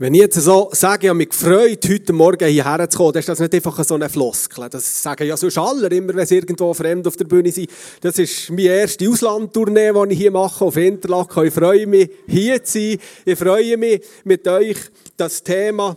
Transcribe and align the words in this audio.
Wenn 0.00 0.14
ich 0.14 0.20
jetzt 0.20 0.40
so 0.40 0.68
sage, 0.70 1.06
ich 1.06 1.08
habe 1.08 1.16
mich 1.16 1.30
gefreut, 1.30 1.84
heute 1.88 2.12
Morgen 2.12 2.48
hierher 2.48 2.88
zu 2.88 2.98
kommen, 2.98 3.14
dann 3.14 3.18
ist 3.18 3.28
das 3.28 3.40
nicht 3.40 3.52
einfach 3.52 3.84
so 3.84 3.96
eine 3.96 4.08
Floskel. 4.08 4.68
Das 4.70 5.02
sagen 5.02 5.26
ja 5.26 5.36
sonst 5.36 5.58
alle, 5.58 5.88
immer 5.88 6.14
wenn 6.14 6.24
sie 6.24 6.36
irgendwo 6.36 6.72
fremd 6.72 7.08
auf 7.08 7.16
der 7.16 7.24
Bühne 7.24 7.50
sind. 7.50 7.68
Das 8.00 8.16
ist 8.16 8.48
meine 8.50 8.62
erste 8.68 9.08
Auslandtournee, 9.08 9.90
die 9.92 10.12
ich 10.12 10.18
hier 10.20 10.30
mache, 10.30 10.64
auf 10.64 10.76
Interlaken. 10.76 11.46
Ich 11.46 11.52
freue 11.52 11.88
mich, 11.88 12.10
hier 12.28 12.62
zu 12.62 12.78
sein. 12.78 12.98
Ich 13.24 13.38
freue 13.40 13.76
mich, 13.76 14.00
mit 14.22 14.46
euch 14.46 14.76
das 15.16 15.42
Thema 15.42 15.96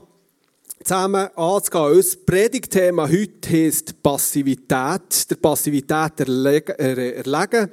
zusammen 0.84 1.28
anzugehen. 1.36 1.98
Unser 1.98 2.18
Predigtthema 2.26 3.08
heute 3.08 3.52
heisst 3.52 4.02
Passivität, 4.02 5.30
der 5.30 5.36
Passivität 5.36 6.20
erlegen. 6.22 7.72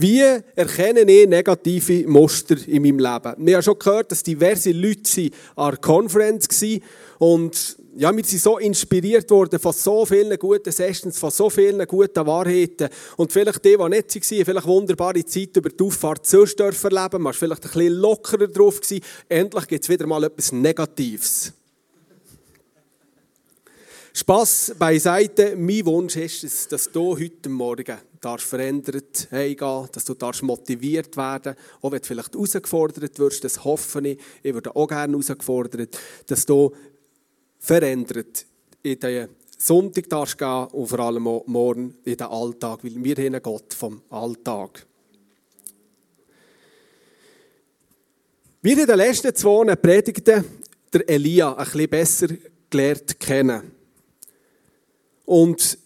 Wie 0.00 0.20
erkenne 0.54 1.00
ich 1.00 1.28
negative 1.28 2.06
Muster 2.06 2.54
in 2.68 2.82
meinem 2.82 3.00
Leben? 3.00 3.34
Wir 3.44 3.56
haben 3.56 3.64
schon 3.64 3.80
gehört, 3.80 4.12
dass 4.12 4.22
diverse 4.22 4.70
Leute 4.70 5.30
an 5.56 5.70
der 5.70 5.80
Conference 5.80 6.48
waren 6.48 6.80
und 7.18 7.76
ja, 7.96 8.16
wir 8.16 8.22
sind 8.22 8.40
so 8.40 8.58
inspiriert 8.58 9.28
worden 9.28 9.58
von 9.58 9.72
so 9.72 10.06
vielen 10.06 10.38
guten 10.38 10.70
Sessions, 10.70 11.18
von 11.18 11.32
so 11.32 11.50
vielen 11.50 11.84
guten 11.84 12.24
Wahrheiten. 12.24 12.90
Und 13.16 13.32
vielleicht 13.32 13.64
die, 13.64 13.76
die 13.76 13.88
nicht 13.88 14.14
waren, 14.14 14.44
vielleicht 14.44 14.66
wunderbare 14.68 15.24
Zeit 15.24 15.56
über 15.56 15.68
die 15.68 15.82
Auffahrt 15.82 16.24
sonst 16.24 16.60
erleben. 16.60 17.22
Man 17.22 17.32
vielleicht 17.32 17.64
ein 17.64 17.72
bisschen 17.72 17.94
lockerer 17.94 18.46
drauf. 18.46 18.80
Gewesen. 18.80 19.02
Endlich 19.28 19.66
gibt 19.66 19.82
es 19.82 19.90
wieder 19.90 20.06
mal 20.06 20.22
etwas 20.22 20.52
Negatives. 20.52 21.52
Spass 24.14 24.72
beiseite. 24.78 25.56
Mein 25.56 25.84
Wunsch 25.86 26.14
ist, 26.14 26.70
dass 26.70 26.92
du 26.92 27.18
heute 27.18 27.48
Morgen 27.48 27.98
darfst 28.20 28.46
verändert 28.46 29.28
heimgehen, 29.30 29.88
dass 29.92 30.04
du 30.04 30.14
darfst 30.14 30.42
motiviert 30.42 31.16
werden 31.16 31.54
auch 31.80 31.92
wenn 31.92 32.00
du 32.00 32.06
vielleicht 32.06 32.34
herausgefordert 32.34 33.18
wirst, 33.18 33.44
das 33.44 33.64
hoffe 33.64 34.06
ich, 34.06 34.18
ich 34.42 34.54
würde 34.54 34.74
auch 34.74 34.88
gerne 34.88 35.12
herausgefordert, 35.12 35.98
dass 36.26 36.46
du 36.46 36.72
verändert 37.58 38.46
in 38.82 38.98
den 38.98 39.28
Sonntag 39.58 40.08
darfst 40.08 40.38
gehen 40.38 40.66
und 40.68 40.86
vor 40.86 41.00
allem 41.00 41.26
auch 41.26 41.46
morgen 41.46 41.96
in 42.04 42.16
den 42.16 42.26
Alltag, 42.26 42.84
weil 42.84 43.02
wir 43.02 43.16
haben 43.16 43.42
Gott 43.42 43.74
vom 43.74 44.02
Alltag. 44.10 44.86
Wir 48.62 48.72
haben 48.72 48.80
in 48.80 48.86
den 48.86 48.96
letzten 48.96 49.34
zwei 49.34 49.76
Predigten 49.76 50.44
der 50.92 51.08
Elia 51.08 51.54
ein 51.54 51.64
bisschen 51.64 51.88
besser 51.88 52.28
gelernt 52.70 53.20
kennen. 53.20 53.72
Und 55.24 55.78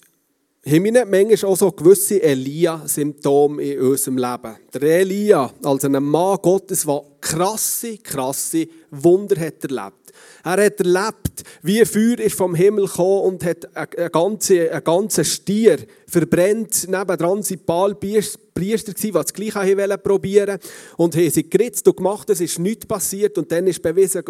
haben 0.65 0.85
wir 0.85 1.05
manchmal 1.05 1.51
auch 1.51 1.57
so 1.57 1.73
gewisse 1.73 2.23
Elia-Symptome 2.23 3.63
in 3.63 3.81
unserem 3.81 4.19
Leben? 4.19 4.57
Der 4.73 4.83
Elia, 4.83 5.51
als 5.65 5.85
ein 5.85 6.01
Mann 6.03 6.39
Gottes, 6.41 6.85
der 6.85 7.03
krasse, 7.21 7.99
krasse 7.99 8.69
Wunder 8.91 9.41
hat 9.41 9.65
erlebt. 9.65 10.02
Er 10.45 10.65
hat 10.65 10.81
erlebt, 10.81 11.45
wie 11.63 11.85
Feuer 11.85 12.19
ist 12.19 12.37
vom 12.37 12.55
Himmel 12.55 12.87
gekommen 12.87 13.23
und 13.23 13.45
hat 13.45 13.69
einen 13.77 14.11
ganzen, 14.11 14.69
einen 14.69 14.85
ganzen 14.85 15.25
Stier 15.25 15.79
verbrennt. 16.07 16.89
Nebendran 16.89 17.43
sind 17.43 17.65
Baalpriester, 17.65 18.39
die 18.55 19.13
das 19.13 19.33
Gleiche 19.33 19.99
probieren. 19.99 20.59
Und 20.97 21.17
haben 21.17 21.31
sie 21.31 21.49
geritzt 21.49 21.87
und 21.89 21.97
gemacht, 21.97 22.29
es 22.31 22.41
ist 22.41 22.59
nichts 22.59 22.87
passiert. 22.87 23.39
Und 23.39 23.51
dann 23.51 23.67
ist 23.67 23.83
bewiesen 23.83 24.23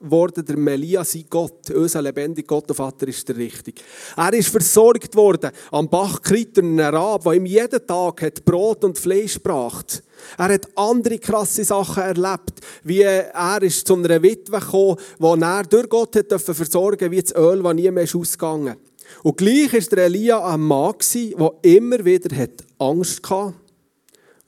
worden, 0.00 0.44
der 0.44 0.56
Melia 0.56 1.04
sei 1.04 1.24
Gott, 1.28 1.70
unser 1.70 2.02
lebendiger 2.02 2.46
Gott 2.46 2.70
und 2.70 2.76
Vater 2.76 3.08
ist 3.08 3.28
der 3.28 3.36
Richtige. 3.36 3.82
Er 4.16 4.32
ist 4.32 4.48
versorgt 4.48 5.14
worden 5.16 5.50
am 5.70 5.88
Bach 5.88 6.22
Kriter, 6.22 6.62
ein 6.62 6.78
Arab, 6.80 7.24
der 7.24 7.32
ihm 7.32 7.46
jeden 7.46 7.86
Tag 7.86 8.22
hat 8.22 8.44
Brot 8.44 8.84
und 8.84 8.98
Fleisch 8.98 9.34
gebracht 9.34 10.02
er 10.38 10.54
hat 10.54 10.68
andere 10.76 11.18
krasse 11.18 11.64
Sachen 11.64 12.02
erlebt, 12.02 12.60
wie 12.84 13.02
er 13.02 13.62
ist 13.62 13.86
zu 13.86 13.94
einer 13.94 14.22
Witwe 14.22 14.58
gekommen, 14.58 14.96
wo 15.18 15.34
er 15.34 15.62
durch 15.64 15.88
Gott 15.88 16.16
hat 16.16 16.40
versorgen 16.40 17.10
wie 17.10 17.22
das 17.22 17.34
Öl, 17.34 17.62
das 17.62 17.74
nie 17.74 17.90
mehr 17.90 18.04
ist 18.04 18.14
ausgegangen 18.14 18.76
Und 19.22 19.36
gleich 19.36 19.72
war 19.72 19.80
der 19.80 20.04
Elia 20.06 20.44
ein 20.44 20.60
Mann, 20.60 20.94
der 21.14 21.52
immer 21.62 22.04
wieder 22.04 22.48
Angst 22.78 23.28
hatte, 23.28 23.54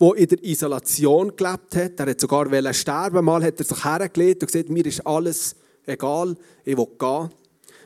der 0.00 0.14
in 0.14 0.28
der 0.28 0.44
Isolation 0.44 1.36
gelebt 1.36 1.76
hat. 1.76 2.00
Er 2.00 2.06
hat 2.06 2.20
sogar 2.20 2.74
sterben 2.74 3.24
Mal 3.24 3.42
hat 3.42 3.58
er 3.58 3.64
sich 3.64 3.84
hergelegt 3.84 4.42
und 4.42 4.52
gesagt, 4.52 4.70
mir 4.70 4.86
ist 4.86 5.06
alles 5.06 5.56
egal, 5.86 6.36
ich 6.64 6.76
will 6.76 6.86
gehen. 6.98 7.30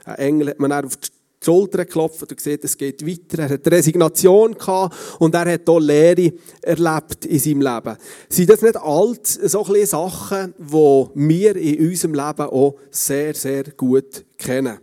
Ein 0.05 0.15
Engel 0.16 0.49
hat 0.49 0.59
man 0.59 0.72
auf 0.72 0.97
die 0.97 1.09
die 1.42 1.44
Schulter 1.44 1.84
geklopft 1.84 2.22
und 2.22 2.36
gesehen, 2.36 2.60
es 2.62 2.76
geht 2.76 3.04
weiter. 3.06 3.42
Er 3.42 3.48
hat 3.50 3.66
Resignation 3.66 4.54
gehabt 4.54 4.97
und 5.19 5.34
er 5.34 5.53
hat 5.53 5.69
auch 5.69 5.80
Lehre 5.80 6.32
erlebt 6.60 7.26
in 7.26 7.38
seinem 7.38 7.60
Leben. 7.62 7.97
Sind 8.28 8.50
das 8.50 8.62
nicht 8.62 8.76
alt 8.76 9.26
so 9.26 9.64
ein 9.64 9.86
Sachen, 9.86 10.54
die 10.58 11.06
wir 11.14 11.56
in 11.56 11.88
unserem 11.88 12.14
Leben 12.14 12.42
auch 12.42 12.76
sehr, 12.91 13.34
sehr 13.34 13.64
gut 13.76 14.25
kennen? 14.38 14.78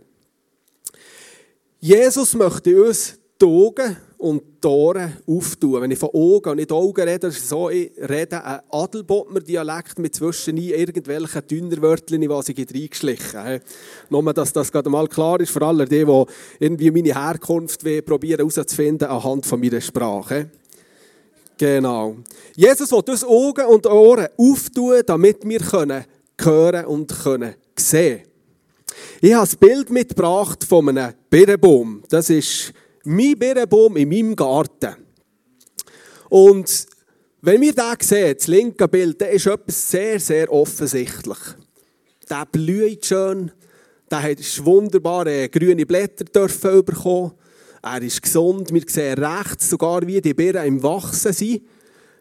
Jesus 1.80 2.34
möchte 2.34 2.82
uns 2.82 3.18
die 3.40 3.46
Augen 3.46 3.96
und 4.20 4.42
die 4.62 4.68
Ohren 4.68 5.16
auftun. 5.26 5.80
Wenn 5.80 5.90
ich 5.90 5.98
von 5.98 6.10
Augen 6.10 6.50
und 6.50 6.56
nicht 6.56 6.70
Augen 6.70 7.08
rede, 7.08 7.28
ist 7.28 7.48
so, 7.48 7.70
ich 7.70 7.90
rede 7.96 8.44
ein 8.44 8.60
Adelbottner 8.70 9.40
Dialekt 9.40 9.98
mit 9.98 10.14
zwischen 10.14 10.58
irgendwelchen 10.58 11.46
Dünnerwörtchen, 11.46 12.20
die 12.20 12.42
sich 12.42 12.58
reingeschlichen 12.58 13.40
haben. 13.40 13.60
Nur, 14.10 14.34
dass 14.34 14.52
das 14.52 14.70
gerade 14.70 14.90
mal 14.90 15.08
klar 15.08 15.40
ist, 15.40 15.52
vor 15.52 15.62
allem 15.62 15.88
die, 15.88 16.04
die 16.04 16.24
irgendwie 16.58 16.90
meine 16.90 17.14
Herkunft 17.14 17.82
probieren 18.04 18.40
herauszufinden 18.40 19.08
anhand 19.08 19.46
von 19.46 19.58
meiner 19.58 19.80
Sprache. 19.80 20.50
Genau. 21.56 22.16
Jesus 22.56 22.92
will 22.92 23.02
uns 23.06 23.24
Augen 23.24 23.66
und 23.66 23.86
Ohren 23.86 24.28
auftun, 24.36 25.00
damit 25.06 25.48
wir 25.48 25.60
können 25.60 26.04
hören 26.38 26.84
und 26.86 27.08
können 27.22 27.54
sehen. 27.74 28.22
Ich 29.22 29.32
habe 29.32 29.46
das 29.46 29.56
Bild 29.56 29.88
mitgebracht 29.88 30.64
von 30.64 30.90
einem 30.90 31.14
Birnbaum. 31.30 32.02
Das 32.08 32.28
ist 32.28 32.74
mein 33.04 33.38
Birnbaum 33.38 33.96
in 33.96 34.08
meinem 34.08 34.36
Garten. 34.36 34.96
Und 36.28 36.86
wenn 37.42 37.60
wir 37.60 37.72
den 37.72 37.94
sehen, 38.00 38.34
das 38.36 38.46
linke 38.46 38.86
Bild, 38.88 39.20
dann 39.20 39.30
ist 39.30 39.46
etwas 39.46 39.90
sehr, 39.90 40.20
sehr 40.20 40.52
offensichtlich. 40.52 41.38
Der 42.28 42.46
blüht 42.46 43.06
schön, 43.06 43.50
der 44.10 44.22
hat 44.22 44.64
wunderbare 44.64 45.48
grüne 45.48 45.86
Blätter 45.86 46.24
dürfen 46.24 46.84
bekommen. 46.84 47.32
Er 47.82 48.02
ist 48.02 48.22
gesund, 48.22 48.72
wir 48.72 48.82
sehen 48.86 49.18
rechts 49.24 49.70
sogar, 49.70 50.06
wie 50.06 50.20
die 50.20 50.34
Birnen 50.34 50.66
im 50.66 50.82
Wachsen 50.82 51.32
sind. 51.32 51.62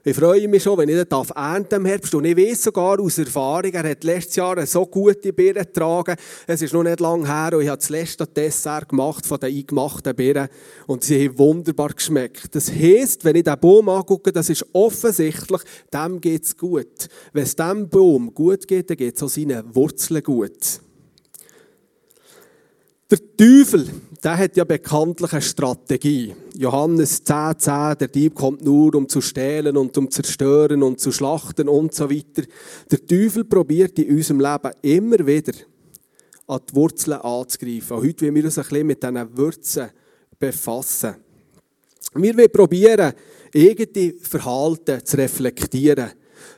Ich 0.02 0.16
freue 0.16 0.48
mich 0.48 0.64
schon, 0.64 0.78
wenn 0.78 0.88
ich 0.88 1.04
das 1.10 1.30
ernten 1.32 1.76
im 1.76 1.86
Herbst. 1.86 2.16
Und 2.16 2.24
ich 2.24 2.38
weiß 2.38 2.64
sogar 2.64 3.02
aus 3.02 3.18
Erfahrung, 3.18 3.74
er 3.74 3.90
hat 3.90 4.06
letztes 4.06 4.38
Jahr 4.38 4.56
eine 4.56 4.66
so 4.66 4.86
gute 4.86 5.34
Birne 5.34 5.66
getragen. 5.66 6.16
Es 6.48 6.62
ist 6.62 6.74
noch 6.74 6.84
nicht 6.84 7.02
lange 7.02 7.28
her 7.28 7.52
und 7.54 7.64
ich 7.64 7.68
habe 7.68 7.80
das 7.80 7.90
letzte 7.90 8.26
Dessert 8.26 8.88
gemacht 8.88 9.26
von 9.26 9.38
den 9.42 9.54
eingemachten 9.54 10.16
Birnen. 10.16 10.48
Und 10.88 11.04
sie 11.04 11.28
haben 11.28 11.38
wunderbar 11.38 11.90
geschmeckt. 11.90 12.56
Das 12.56 12.72
heisst, 12.72 13.26
wenn 13.26 13.36
ich 13.36 13.44
den 13.44 13.60
Baum 13.60 13.90
angucke, 13.90 14.32
das 14.32 14.50
ist 14.50 14.66
offensichtlich, 14.72 15.62
dem 15.94 16.22
geht 16.22 16.46
es 16.46 16.56
gut. 16.56 17.10
Wenn 17.34 17.44
es 17.44 17.58
dem 17.58 17.90
Baum 17.90 18.34
gut 18.34 18.70
geht, 18.70 18.90
dann 18.90 18.98
geht 18.98 19.18
es 19.18 19.24
auch 19.24 19.28
seinen 19.28 19.76
Wurzeln 19.76 20.24
gut. 20.24 20.80
Der 23.12 23.20
Teufel, 23.36 23.90
der 24.24 24.38
hat 24.38 24.57
ja 24.57 24.66
bekanntlich 24.66 25.31
eine 25.31 25.41
Strategie. 25.41 26.35
Johannes 26.56 27.24
10, 27.24 27.57
10, 27.57 27.97
der 28.00 28.07
Dieb 28.09 28.35
kommt 28.35 28.63
nur, 28.63 28.94
um 28.96 29.07
zu 29.07 29.22
stehlen 29.22 29.78
und 29.78 29.97
um 29.97 30.12
zu 30.12 30.22
zerstören 30.22 30.84
und 30.84 31.00
zu 31.00 31.12
schlachten 31.12 31.69
und 31.69 31.94
so 31.94 32.09
weiter. 32.09 32.44
Der 32.91 33.06
Teufel 33.06 33.46
probiert 33.46 33.97
in 34.00 34.18
unserem 34.18 34.41
Leben 34.41 34.72
immer 34.81 35.25
wieder 35.25 35.53
an 36.47 36.59
die 36.69 36.75
Wurzeln 36.75 37.22
anzugreifen. 37.22 37.97
Heute 37.97 38.25
wollen 38.25 38.35
wir 38.35 38.46
uns 38.46 38.57
ein 38.57 38.63
bisschen 38.63 38.88
mit 38.88 39.03
diesen 39.03 39.38
Wurzeln 39.38 39.90
befassen. 40.38 41.16
Wir 42.16 42.36
wollen 42.36 42.51
probieren, 42.51 43.13
eigene 43.56 44.13
Verhalten 44.22 45.06
zu 45.06 45.18
reflektieren, 45.18 46.12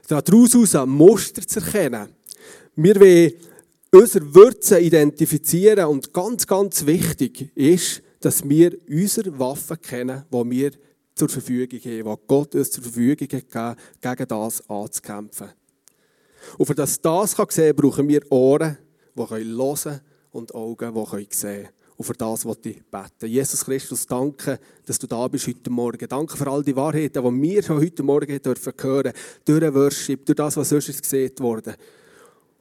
daraus 0.07 0.75
ein 0.75 0.89
Muster 0.89 1.45
zu 1.45 1.59
erkennen. 1.59 2.09
Wir 2.75 2.96
wollen 2.99 3.34
unsere 3.91 4.34
Würze 4.34 4.79
identifizieren 4.79 5.85
und 5.85 6.14
ganz, 6.14 6.47
ganz 6.47 6.85
wichtig 6.85 7.52
ist, 7.55 8.02
dass 8.22 8.47
wir 8.47 8.78
unsere 8.88 9.38
Waffen 9.38 9.82
kennen, 9.82 10.23
die 10.32 10.49
wir 10.49 10.72
zur 11.16 11.29
Verfügung 11.29 11.79
haben, 11.79 12.17
die 12.17 12.28
Gott 12.28 12.55
uns 12.55 12.72
zur 12.72 12.84
Verfügung 12.84 13.28
hat, 13.53 13.78
gegen 14.02 14.28
das 14.28 14.70
anzukämpfen. 14.70 15.49
Und 16.58 16.66
für 16.66 16.76
das 16.76 16.99
das 17.02 17.35
kann 17.35 17.47
sehen, 17.49 17.76
brauchen 17.76 18.08
wir 18.08 18.22
Ohren, 18.32 18.78
die 19.16 19.20
hören 19.20 19.76
können 19.76 20.02
und 20.32 20.55
Augen, 20.55 20.94
die 20.94 21.28
sehen 21.35 21.64
können. 21.64 21.70
Und 21.97 22.05
für 22.05 22.14
das 22.14 22.46
wollte 22.46 22.70
ich 22.70 22.84
beten. 22.84 23.28
Jesus 23.28 23.64
Christus, 23.64 24.08
danke, 24.08 24.59
dass 24.85 24.97
du 24.97 25.05
da 25.05 25.28
bist 25.28 25.46
heute 25.46 25.70
Morgen. 25.70 26.08
Danke 26.08 26.35
für 26.35 26.47
all 26.47 26.64
die 26.64 26.76
Wahrheiten, 26.76 27.23
die 27.23 27.41
wir 27.41 27.61
schon 27.61 27.79
heute 27.79 28.02
Morgen 28.02 28.28
hören 28.28 28.41
dürfen, 28.41 28.73
durch 29.46 29.59
den 29.59 29.73
Worship, 29.76 30.26
durch 30.26 30.35
das, 30.35 30.58
was 30.58 30.70
sonst 30.70 30.99
gesehen 30.99 31.32
wurde. 31.37 31.76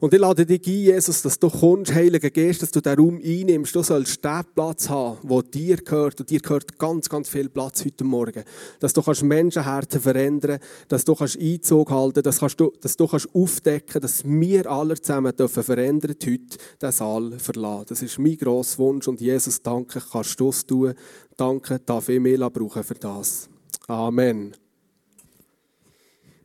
Und 0.01 0.15
ich 0.15 0.19
lade 0.19 0.47
dich 0.47 0.65
ein, 0.65 0.73
Jesus, 0.73 1.21
dass 1.21 1.37
du 1.37 1.47
kommst, 1.47 1.93
Heiliger 1.93 2.31
Geist, 2.31 2.63
dass 2.63 2.71
du 2.71 2.81
den 2.81 2.97
Raum 2.97 3.21
einnimmst. 3.23 3.75
Du 3.75 3.83
sollst 3.83 4.25
den 4.25 4.41
Platz 4.55 4.89
haben, 4.89 5.19
der 5.29 5.43
dir 5.43 5.77
gehört. 5.77 6.19
Und 6.19 6.29
dir 6.31 6.39
gehört 6.39 6.79
ganz, 6.79 7.07
ganz 7.07 7.29
viel 7.29 7.49
Platz 7.49 7.85
heute 7.85 8.03
Morgen. 8.03 8.43
Dass 8.79 8.93
du 8.93 9.03
kannst 9.03 9.21
Menschenherzen 9.21 10.01
verändern 10.01 10.57
dass 10.87 11.05
du 11.05 11.13
kannst 11.13 11.39
Einzug 11.39 11.91
halten 11.91 12.23
dass, 12.23 12.39
du, 12.39 12.73
dass 12.81 12.97
du 12.97 13.07
kannst 13.07 13.29
aufdecken 13.35 14.01
dass 14.01 14.25
wir 14.25 14.65
alle 14.71 14.99
zusammen 14.99 15.35
dürfen 15.35 15.61
verändert 15.61 16.25
heute 16.25 16.57
den 16.81 16.91
Saal 16.91 17.37
verlassen. 17.37 17.85
Das 17.89 18.01
ist 18.01 18.17
mein 18.17 18.37
grosser 18.37 18.79
Wunsch. 18.79 19.07
Und 19.07 19.21
Jesus, 19.21 19.61
danke, 19.61 20.01
kannst 20.11 20.39
du 20.39 20.49
es 20.49 20.65
tun. 20.65 20.95
Danke, 21.37 21.79
darf 21.85 22.09
ich 22.09 22.19
mehr 22.19 22.49
brauchen 22.49 22.83
für 22.83 22.95
das. 22.95 23.47
Amen. 23.87 24.55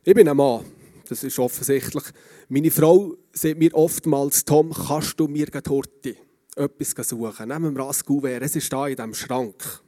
Ich 0.03 0.13
bin 0.13 0.29
ein 0.29 0.37
Mann. 0.37 0.76
Das 1.09 1.23
ist 1.23 1.39
offensichtlich. 1.39 2.03
Meine 2.49 2.71
Frau 2.71 3.15
sagt 3.31 3.57
mir 3.57 3.73
oftmals, 3.73 4.43
Tom, 4.43 4.73
kannst 4.73 5.19
du 5.19 5.27
mir 5.27 5.47
heute 5.69 6.15
etwas 6.55 7.07
suchen? 7.07 7.47
Nehmen 7.47 7.75
wir 7.75 7.85
das 7.85 8.03
Kuvert, 8.03 8.43
es 8.43 8.55
ist 8.55 8.71
da 8.73 8.87
in 8.87 8.95
diesem 8.95 9.13
Schrank. 9.13 9.81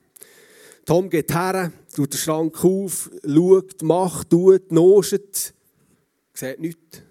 Tom 0.86 1.10
geht 1.10 1.33
her, 1.33 1.71
tut 1.94 2.13
den 2.13 2.18
Schrank 2.18 2.63
auf, 2.63 3.12
schaut, 3.24 3.81
macht, 3.81 4.30
tut, 4.30 4.71
noschet, 4.71 5.54
sieht 6.33 6.60
nichts. 6.60 7.01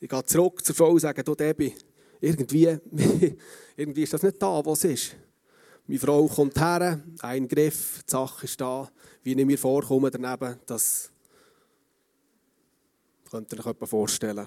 Ich 0.00 0.08
gehe 0.08 0.24
zurück 0.24 0.64
zur 0.64 0.74
Frau 0.74 0.90
und 0.90 1.00
sage, 1.00 1.22
du 1.22 1.34
Debbie, 1.34 1.74
irgendwie, 2.20 2.76
irgendwie 3.76 4.02
ist 4.02 4.12
das 4.12 4.22
nicht 4.22 4.42
da, 4.42 4.64
was 4.64 4.84
ist. 4.84 5.16
Meine 5.86 6.00
Frau 6.00 6.26
kommt 6.26 6.60
her, 6.60 7.00
ein 7.20 7.48
Griff, 7.48 8.02
die 8.06 8.10
Sache 8.10 8.44
ist 8.44 8.60
da, 8.60 8.90
wie 9.22 9.32
ich 9.32 9.46
mir 9.46 9.58
vorkomme 9.58 10.10
daneben, 10.10 10.58
das 10.66 11.09
Könnt 13.30 13.52
ihr 13.52 13.60
euch 13.60 13.66
etwas 13.66 13.90
vorstellen? 13.90 14.44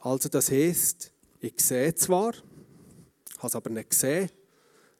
Also 0.00 0.28
das 0.28 0.50
heisst, 0.50 1.12
ich 1.40 1.54
sehe 1.60 1.94
zwar, 1.94 2.32
habe 3.36 3.46
es 3.46 3.54
aber 3.54 3.70
nicht 3.70 3.90
gesehen. 3.90 4.28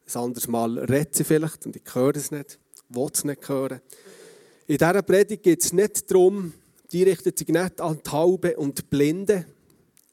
Ein 0.07 0.21
anderes 0.21 0.47
Mal 0.47 0.79
redet 0.79 1.17
sie 1.17 1.25
vielleicht 1.25 1.67
und 1.67 1.75
ich 1.75 1.83
höre 1.93 2.15
es 2.15 2.31
nicht, 2.31 2.61
will 2.91 3.09
es 3.13 3.25
nicht 3.25 3.49
hören. 3.49 3.81
In 4.69 4.79
dieser 4.79 5.03
Predigt 5.03 5.43
geht 5.43 5.65
es 5.65 5.73
nicht 5.73 6.09
darum, 6.13 6.55
die 6.93 7.03
richtet 7.03 7.39
sich 7.39 7.49
nicht 7.49 7.81
an 7.81 8.01
Taube 8.05 8.57
und 8.57 8.89
Blinde, 8.89 9.47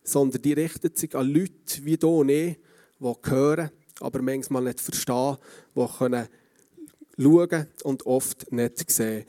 sondern 0.03 0.41
die 0.41 0.53
richtet 0.53 0.97
sich 0.97 1.15
an 1.15 1.31
Leute 1.31 1.83
wie 1.83 1.97
du 1.97 2.21
und 2.21 2.29
ich, 2.29 2.57
die 2.99 3.13
hören, 3.29 3.69
aber 3.99 4.19
manchmal 4.23 4.63
nicht 4.63 4.81
verstehen, 4.81 5.37
die 5.75 5.87
können 5.99 6.27
schauen 7.19 7.67
und 7.83 8.05
oft 8.07 8.51
nicht 8.51 8.89
sehen. 8.89 9.25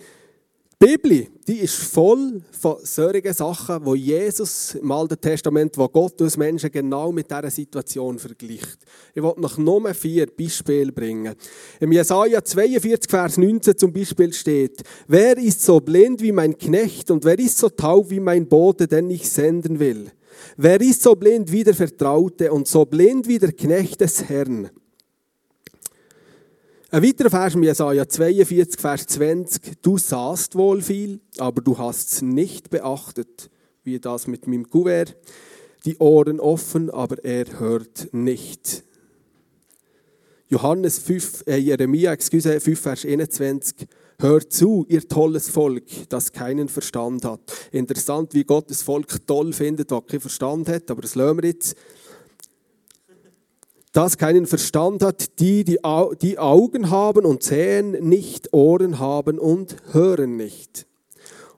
Die 0.78 0.99
Bibel, 0.99 1.28
die 1.49 1.61
ist 1.61 1.75
voll 1.75 2.43
von 2.50 2.76
solchen 2.82 3.32
Sachen, 3.32 3.82
wo 3.82 3.94
Jesus 3.94 4.75
im 4.75 4.93
Alten 4.93 5.19
Testament, 5.19 5.78
wo 5.78 5.88
Gott 5.88 6.20
uns 6.20 6.37
Menschen 6.37 6.70
genau 6.70 7.11
mit 7.11 7.31
dieser 7.31 7.50
Situation 7.50 8.19
vergleicht. 8.19 8.76
Ich 9.14 9.23
wollte 9.23 9.40
noch 9.40 9.56
nur 9.56 9.94
vier 9.94 10.26
Beispiele 10.26 10.93
bringen. 10.93 11.34
Im 11.81 11.93
Jesaja 11.93 12.44
42, 12.44 13.11
Vers 13.11 13.38
19 13.38 13.78
zum 13.78 13.90
Beispiel 13.90 14.34
steht, 14.34 14.82
wer 15.08 15.38
ist 15.38 15.62
so 15.62 15.81
blind 15.81 16.20
wie 16.20 16.32
mein 16.32 16.58
Knecht 16.58 17.11
und 17.11 17.25
wer 17.25 17.38
ist 17.38 17.56
so 17.56 17.70
taub 17.70 18.11
wie 18.11 18.20
mein 18.20 18.46
Bote, 18.46 18.87
den 18.87 19.08
ich 19.08 19.31
senden 19.31 19.79
will? 19.79 20.11
Wer 20.58 20.79
ist 20.82 21.02
so 21.02 21.14
blind 21.14 21.50
wie 21.50 21.64
der 21.64 21.75
Vertraute 21.75 22.52
und 22.52 22.69
so 22.69 22.84
blind 22.84 23.26
wie 23.26 23.38
der 23.38 23.52
Knecht 23.52 24.02
des 24.02 24.29
Herrn? 24.29 24.69
Ein 26.88 27.02
weiterer 27.02 27.30
Vers 27.30 27.56
in 27.56 27.64
Jesaja 27.64 28.08
42, 28.08 28.80
Vers 28.80 29.06
20. 29.08 29.82
Du 29.82 29.98
sahst 29.98 30.54
wohl 30.54 30.80
viel, 30.80 31.20
aber 31.36 31.60
du 31.60 31.76
hast 31.76 32.12
es 32.12 32.22
nicht 32.22 32.70
beachtet, 32.70 33.50
wie 33.82 33.98
das 33.98 34.28
mit 34.28 34.46
meinem 34.46 34.70
Kuvert. 34.70 35.16
Die 35.84 35.96
Ohren 35.98 36.38
offen, 36.38 36.88
aber 36.90 37.24
er 37.24 37.58
hört 37.58 38.10
nicht. 38.12 38.84
Johannes 40.48 41.00
5, 41.00 41.48
äh, 41.48 41.56
Jeremia, 41.56 42.12
excuse, 42.12 42.60
5, 42.60 42.78
Vers 42.78 43.04
21. 43.04 43.88
Hört 44.20 44.52
zu, 44.52 44.86
ihr 44.88 45.08
tolles 45.08 45.50
Volk, 45.50 46.08
das 46.08 46.30
keinen 46.30 46.68
Verstand 46.68 47.24
hat. 47.24 47.40
Interessant, 47.72 48.32
wie 48.32 48.44
Gott 48.44 48.70
das 48.70 48.82
Volk 48.82 49.26
toll 49.26 49.52
findet, 49.52 49.90
das 49.90 50.06
keinen 50.06 50.20
Verstand 50.20 50.68
hat, 50.68 50.88
aber 50.88 51.02
das 51.02 51.16
lassen 51.16 51.42
wir 51.42 51.48
jetzt 51.48 51.76
das 53.96 54.19
keinen 54.19 54.46
Verstand 54.46 55.02
hat, 55.02 55.38
die, 55.38 55.64
die, 55.64 55.78
die 56.20 56.38
Augen 56.38 56.90
haben 56.90 57.25
und 57.25 57.43
sehen 57.43 57.93
nicht, 58.06 58.52
Ohren 58.52 58.98
haben 58.98 59.38
und 59.38 59.76
hören 59.93 60.37
nicht. 60.37 60.87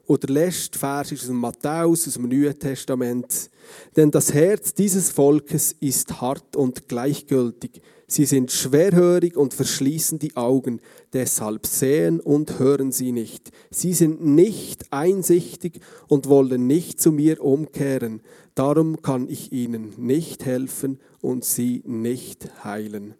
Oder 0.07 0.27
der 0.27 0.45
letzte 0.45 0.79
Vers 0.79 1.11
ist 1.11 1.25
aus 1.25 1.31
Matthäus, 1.31 2.07
aus 2.07 2.13
dem 2.13 2.29
Neuen 2.29 2.57
Testament. 2.57 3.49
Denn 3.97 4.09
das 4.09 4.33
Herz 4.33 4.73
dieses 4.73 5.11
Volkes 5.11 5.75
ist 5.81 6.21
hart 6.21 6.55
und 6.55 6.87
gleichgültig. 6.87 7.81
Sie 8.07 8.25
sind 8.25 8.51
schwerhörig 8.51 9.37
und 9.37 9.53
verschließen 9.53 10.17
die 10.17 10.35
Augen, 10.35 10.81
deshalb 11.13 11.67
sehen 11.67 12.19
und 12.19 12.57
hören 12.57 12.91
sie 12.91 13.11
nicht. 13.11 13.51
Sie 13.69 13.93
sind 13.93 14.25
nicht 14.25 14.91
einsichtig 14.91 15.81
und 16.07 16.27
wollen 16.27 16.65
nicht 16.65 16.99
zu 16.99 17.11
mir 17.11 17.43
umkehren. 17.43 18.21
Darum 18.59 19.01
kann 19.01 19.29
ich 19.29 19.53
ihnen 19.53 19.93
nicht 19.95 20.43
helfen 20.43 20.99
und 21.21 21.45
sie 21.45 21.81
nicht 21.85 22.65
heilen. 22.65 23.13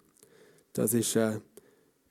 Das 0.73 0.93
ist 0.93 1.15
äh, 1.15 1.39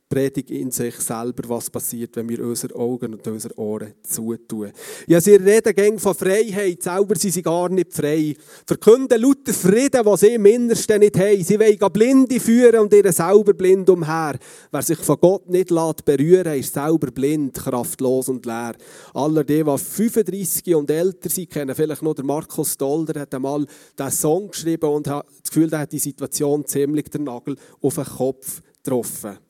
Predigt 0.09 0.51
in 0.51 0.71
sich 0.71 0.95
selber, 0.97 1.49
was 1.49 1.69
passiert, 1.69 2.17
wenn 2.17 2.29
wir 2.31 2.41
unsere 2.41 2.75
Augen 2.75 3.13
und 3.13 3.27
unsere 3.27 3.59
Ohren 3.59 3.93
zutun. 4.03 4.73
Ja, 5.07 5.21
sie 5.21 5.35
reden 5.35 5.75
gegen 5.75 5.99
von 5.99 6.15
Freiheit, 6.15 6.83
selber 6.83 7.15
sind 7.15 7.35
sie 7.35 7.43
gar 7.43 7.69
nicht 7.69 7.93
frei. 7.93 8.35
Verkünden 8.67 9.21
lauter 9.21 9.53
Frieden, 9.53 10.05
was 10.05 10.21
sie 10.21 10.29
im 10.29 10.47
Innersten 10.47 11.01
nicht 11.01 11.19
haben. 11.19 11.45
Sie 11.45 11.61
wollen 11.61 11.93
Blinde 11.93 12.41
führen 12.41 12.81
und 12.81 12.95
ihre 12.95 13.13
selber 13.13 13.53
blind 13.53 13.91
umher. 13.91 14.39
Wer 14.71 14.83
sich 14.83 14.99
von 14.99 15.19
Gott 15.21 15.49
nicht 15.51 15.71
lässt 15.71 16.07
berühren, 16.07 16.59
ist 16.59 16.73
selber 16.73 17.11
blind, 17.11 17.55
kraftlos 17.55 18.31
und 18.31 18.47
leer. 18.47 18.77
Alle 19.13 19.45
die, 19.45 19.63
die 19.63 19.79
35 19.79 20.75
und 20.75 20.91
älter 20.91 21.29
sind, 21.29 21.51
kennen 21.51 21.75
vielleicht 21.75 22.03
den 22.03 22.27
Markus 22.27 22.79
Dolder, 22.79 23.13
der 23.13 23.23
hat 23.23 23.35
einmal 23.35 23.67
diesen 23.99 24.11
Song 24.11 24.51
geschrieben 24.51 24.89
und 24.89 25.07
hat 25.07 25.27
das 25.43 25.51
Gefühl, 25.51 25.73
er 25.73 25.81
hat 25.81 25.93
die 25.93 25.99
Situation 25.99 26.65
ziemlich 26.65 27.11
den 27.11 27.25
Nagel 27.25 27.57
auf 27.83 27.97
den 27.97 28.05
Kopf 28.05 28.63
getroffen. 28.83 29.48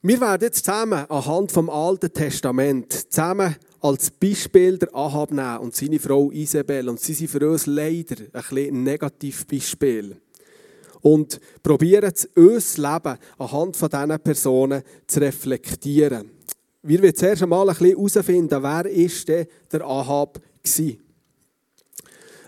Wir 0.00 0.20
werden 0.20 0.42
jetzt 0.42 0.64
zusammen 0.64 1.06
anhand 1.10 1.50
vom 1.50 1.68
Alten 1.68 2.12
Testament 2.12 2.92
zusammen 3.12 3.56
als 3.80 4.12
Beispiel 4.12 4.78
der 4.78 4.94
Ahab 4.94 5.32
nehmen 5.32 5.58
und 5.58 5.74
seine 5.74 5.98
Frau 5.98 6.30
Isabel. 6.30 6.88
Und 6.88 7.00
sie 7.00 7.14
sind 7.14 7.28
für 7.28 7.50
uns 7.50 7.66
leider 7.66 8.14
ein 8.20 8.30
bisschen 8.30 8.82
Negativbeispiel. 8.84 10.16
Und 11.00 11.40
probieren 11.64 12.12
unser 12.36 12.92
Leben 12.92 13.18
anhand 13.38 13.76
von 13.76 13.88
diesen 13.88 14.20
Personen 14.20 14.82
zu 15.08 15.18
reflektieren. 15.20 16.30
Wir 16.82 17.02
wollen 17.02 17.16
zuerst 17.16 17.42
einmal 17.42 17.68
ein 17.68 17.74
bisschen 17.74 17.96
herausfinden, 17.96 18.62
wer 18.62 18.86
ist 18.86 19.26
denn 19.26 19.48
der 19.72 19.84
Ahab 19.84 20.38
war. 20.38 21.07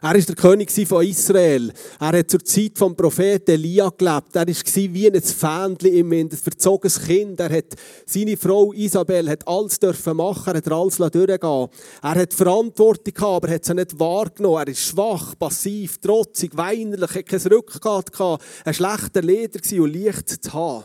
Er 0.03 0.15
war 0.15 0.21
der 0.21 0.35
König 0.35 0.71
von 0.89 1.07
Israel. 1.07 1.73
Er 2.01 2.19
hat 2.19 2.31
zur 2.31 2.43
Zeit 2.43 2.79
vom 2.79 2.97
Propheten 2.97 3.51
Elia 3.51 3.91
gelebt. 3.91 4.35
Er 4.35 4.47
war 4.47 4.95
wie 4.95 5.11
ein 5.11 5.21
Fähnchen 5.21 5.95
im 5.95 6.11
Wind, 6.11 6.33
ein 6.33 6.39
verzogenes 6.39 7.03
Kind. 7.03 7.39
Er 7.39 7.51
hat 7.51 7.75
seine 8.07 8.39
Frau 8.39 8.73
Isabel 8.73 9.29
hat 9.29 9.47
alles 9.47 9.79
dürfen 9.79 10.17
machen, 10.17 10.55
er 10.55 10.57
hat 10.57 10.73
alles 10.73 10.97
durchgehen 10.97 11.69
Er 12.03 12.15
hat 12.15 12.33
Verantwortung 12.33 13.13
gehabt, 13.13 13.45
aber 13.45 13.49
er 13.49 13.55
hat 13.57 13.65
sie 13.67 13.75
nicht 13.75 14.01
wahrgenommen. 14.01 14.59
Er 14.59 14.69
ist 14.69 14.87
schwach, 14.87 15.39
passiv, 15.39 15.99
trotzig, 15.99 16.57
weinerlich, 16.57 17.15
hat 17.15 17.27
kein 17.27 17.41
Rückgrat 17.41 18.11
gehabt, 18.11 18.43
ein 18.65 18.73
schlechter 18.73 19.21
Leder 19.21 19.61
und 19.83 19.95
leicht 19.95 20.31
zu 20.31 20.53
haben. 20.55 20.85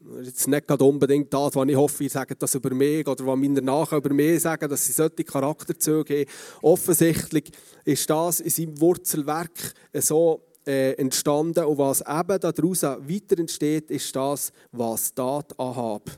Das 0.00 0.20
ist 0.20 0.26
jetzt 0.26 0.48
nicht 0.48 0.70
unbedingt 0.70 1.34
das, 1.34 1.56
was 1.56 1.68
ich 1.68 1.74
hoffe, 1.74 2.04
ihr 2.04 2.10
sagt 2.10 2.40
das 2.40 2.54
über 2.54 2.72
mich 2.72 3.06
oder 3.06 3.26
was 3.26 3.36
meine 3.36 3.60
Nachbarn 3.60 4.00
über 4.00 4.14
mich 4.14 4.40
sagen, 4.40 4.68
dass 4.68 4.86
sie 4.86 4.92
solche 4.92 5.24
Charakterzüge 5.24 6.20
haben. 6.20 6.30
Offensichtlich 6.62 7.50
ist 7.84 8.08
das 8.08 8.38
in 8.38 8.50
seinem 8.50 8.80
Wurzelwerk 8.80 9.74
so 9.94 10.40
äh, 10.64 10.92
entstanden 10.92 11.64
und 11.64 11.78
was 11.78 12.00
eben 12.02 12.38
daraus 12.40 12.82
weiter 12.84 13.40
entsteht, 13.40 13.90
ist 13.90 14.14
das, 14.14 14.52
was 14.70 15.12
Tat 15.12 15.58
Ahab. 15.58 16.08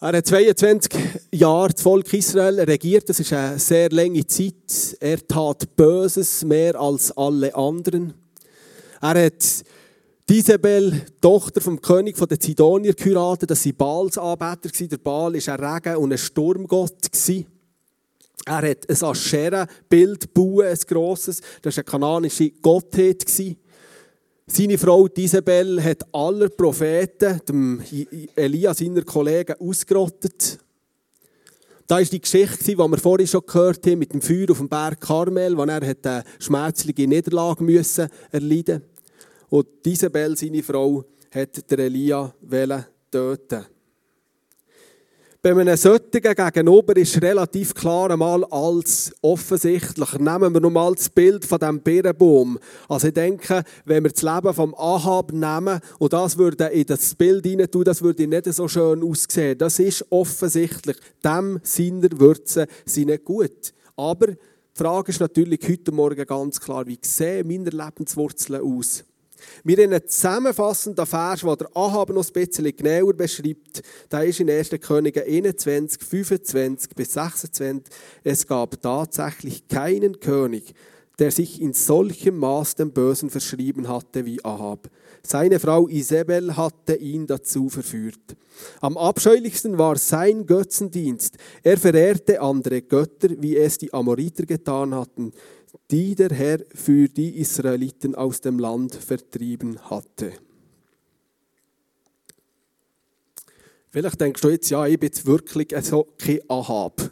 Er 0.00 0.18
hat 0.18 0.26
22 0.26 0.92
Jahre 1.32 1.72
das 1.72 1.82
Volk 1.82 2.12
Israel 2.12 2.60
regiert, 2.60 3.08
das 3.08 3.20
ist 3.20 3.32
eine 3.32 3.58
sehr 3.58 3.88
lange 3.88 4.26
Zeit. 4.26 4.98
Er 5.00 5.26
tat 5.26 5.74
Böses 5.74 6.44
mehr 6.44 6.78
als 6.78 7.10
alle 7.16 7.54
anderen. 7.54 8.12
Er 9.00 9.24
hat 9.26 9.64
die 10.28 10.38
Isabel, 10.38 11.06
Tochter 11.20 11.60
vom 11.60 11.80
König 11.80 12.16
der 12.16 12.38
Zidonier, 12.38 12.92
geheiratet. 12.92 13.50
Das 13.50 13.64
waren 13.64 13.76
Baalsanbeter. 13.76 14.86
Der 14.86 14.98
Baal 14.98 15.34
war 15.34 15.54
ein 15.54 15.64
Regen- 15.64 15.96
und 15.96 16.12
ein 16.12 16.18
Sturmgott. 16.18 17.08
Er 18.44 18.70
hat 18.70 18.88
ein 18.88 19.04
Aschera-Bild 19.04 20.34
gebaut, 20.34 20.64
ein 20.64 20.78
grosses. 20.86 21.40
Das 21.62 21.76
war 21.76 21.82
eine 21.82 21.90
kananische 21.90 22.50
Gottheit. 22.50 23.24
Seine 24.50 24.78
Frau 24.78 25.06
Isabel 25.06 25.82
hat 25.82 26.06
alle 26.12 26.48
Propheten, 26.48 27.40
dem 27.48 27.82
Elia 28.34 28.74
seiner 28.74 29.02
Kollegen, 29.02 29.56
ausgerottet. 29.58 30.58
Da 31.86 32.00
ist 32.00 32.12
die 32.12 32.20
Geschichte, 32.20 32.64
die 32.64 32.76
wir 32.76 32.98
vorhin 32.98 33.26
schon 33.26 33.46
gehört 33.46 33.86
haben, 33.86 33.98
mit 33.98 34.12
dem 34.12 34.20
Feuer 34.20 34.50
auf 34.50 34.58
dem 34.58 34.68
Berg 34.68 35.00
Karmel, 35.00 35.56
wo 35.56 35.62
er 35.62 35.82
eine 35.82 36.24
schmerzliche 36.38 37.06
Niederlage 37.06 37.64
müssen 37.64 38.08
erleiden 38.30 38.82
Und 39.50 39.86
Isabel, 39.86 40.36
seine 40.36 40.62
Frau, 40.62 41.04
hat 41.30 41.70
der 41.70 41.78
Elia 41.80 42.34
töten 43.10 43.66
bei 45.40 45.52
einem 45.52 45.76
solchen 45.76 46.10
Gegenüber 46.10 46.96
ist 46.96 47.22
relativ 47.22 47.72
klar 47.72 48.10
einmal 48.10 48.44
als 48.46 49.12
offensichtlich. 49.22 50.14
Nehmen 50.14 50.52
wir 50.52 50.60
nochmal 50.60 50.94
das 50.96 51.08
Bild 51.08 51.44
von 51.44 51.60
diesem 51.60 51.80
Birnbaum. 51.80 52.58
Also 52.88 53.06
ich 53.06 53.14
denke, 53.14 53.62
wenn 53.84 54.02
wir 54.02 54.10
das 54.10 54.22
Leben 54.22 54.52
vom 54.52 54.74
Ahab 54.74 55.32
nehmen 55.32 55.78
und 56.00 56.12
das 56.12 56.36
würde 56.38 56.64
in 56.66 56.86
das 56.86 57.14
Bild 57.14 57.46
hinein 57.46 57.70
tun, 57.70 57.84
das 57.84 58.02
würde 58.02 58.26
nicht 58.26 58.52
so 58.52 58.66
schön 58.66 59.02
aussehen. 59.04 59.56
Das 59.56 59.78
ist 59.78 60.04
offensichtlich. 60.10 60.96
Dem 61.24 61.60
seiner 61.62 62.10
Würze 62.18 62.66
sind 62.84 63.06
nicht 63.06 63.24
gut. 63.24 63.72
Aber 63.96 64.26
die 64.26 64.36
Frage 64.74 65.12
ist 65.12 65.20
natürlich 65.20 65.60
heute 65.68 65.92
Morgen 65.92 66.26
ganz 66.26 66.60
klar, 66.60 66.84
wie 66.84 66.98
sehen 67.00 67.46
meine 67.46 67.70
Lebenswurzeln 67.70 68.60
aus? 68.60 69.04
Wir 69.64 69.76
haben 69.76 69.92
einen 69.92 70.08
zusammenfassenden 70.08 71.06
Vers, 71.06 71.40
der 71.40 71.56
der 71.56 71.76
Ahab 71.76 72.10
noch 72.10 72.26
ein 72.26 72.32
bisschen 72.32 72.76
genauer 72.76 73.14
beschreibt. 73.14 73.82
Da 74.08 74.22
ist 74.22 74.40
in 74.40 74.50
1. 74.50 74.70
Könige 74.80 75.24
21, 75.24 76.02
25 76.02 76.94
bis 76.94 77.12
26. 77.12 77.84
Es 78.24 78.46
gab 78.46 78.80
tatsächlich 78.80 79.68
keinen 79.68 80.20
König, 80.20 80.74
der 81.18 81.30
sich 81.30 81.60
in 81.60 81.72
solchem 81.72 82.38
Maß 82.38 82.76
dem 82.76 82.92
Bösen 82.92 83.30
verschrieben 83.30 83.88
hatte 83.88 84.24
wie 84.24 84.44
Ahab. 84.44 84.88
Seine 85.22 85.58
Frau 85.58 85.88
Isabel 85.88 86.56
hatte 86.56 86.94
ihn 86.94 87.26
dazu 87.26 87.68
verführt. 87.68 88.36
Am 88.80 88.96
abscheulichsten 88.96 89.78
war 89.78 89.96
sein 89.96 90.46
Götzendienst. 90.46 91.36
Er 91.62 91.76
verehrte 91.76 92.40
andere 92.40 92.82
Götter, 92.82 93.28
wie 93.38 93.56
es 93.56 93.78
die 93.78 93.92
Amoriter 93.92 94.46
getan 94.46 94.94
hatten 94.94 95.32
die 95.90 96.14
der 96.14 96.30
Herr 96.30 96.60
für 96.74 97.08
die 97.08 97.38
Israeliten 97.38 98.14
aus 98.14 98.40
dem 98.40 98.58
Land 98.58 98.94
vertrieben 98.94 99.78
hatte. 99.90 100.32
Vielleicht 103.90 104.20
denkst 104.20 104.40
du 104.42 104.50
jetzt, 104.50 104.70
ja, 104.70 104.86
ich 104.86 104.98
bin 104.98 105.08
jetzt 105.08 105.26
wirklich 105.26 105.74
so 105.82 106.06
kein 106.18 106.40
Ahab. 106.48 107.10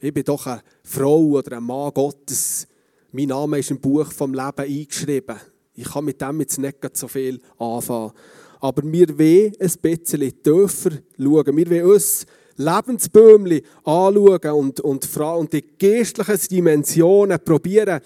Ich 0.00 0.12
bin 0.12 0.24
doch 0.24 0.46
eine 0.46 0.62
Frau 0.82 1.18
oder 1.20 1.56
ein 1.56 1.64
Mann 1.64 1.92
Gottes. 1.92 2.68
Mein 3.10 3.28
Name 3.28 3.58
ist 3.58 3.70
im 3.70 3.80
Buch 3.80 4.12
vom 4.12 4.34
Leben 4.34 4.52
eingeschrieben. 4.58 5.36
Ich 5.74 5.90
kann 5.90 6.04
mit 6.04 6.20
dem 6.20 6.40
jetzt 6.40 6.58
nicht 6.58 6.96
so 6.96 7.08
viel 7.08 7.40
anfangen. 7.58 8.12
Aber 8.60 8.82
wir 8.84 9.18
wollen 9.18 9.52
ein 9.58 9.72
bisschen 9.80 10.42
tiefer 10.42 10.90
schauen. 11.16 11.56
Wir 11.56 11.70
wollen 11.70 11.86
uns 11.86 12.26
Lebensbäumchen 12.58 13.62
anschauen 13.84 14.52
und, 14.52 14.80
und, 14.80 15.16
und 15.16 15.52
die 15.52 15.64
geistlichen 15.78 16.48
Dimensionen 16.50 17.38
probieren 17.42 18.00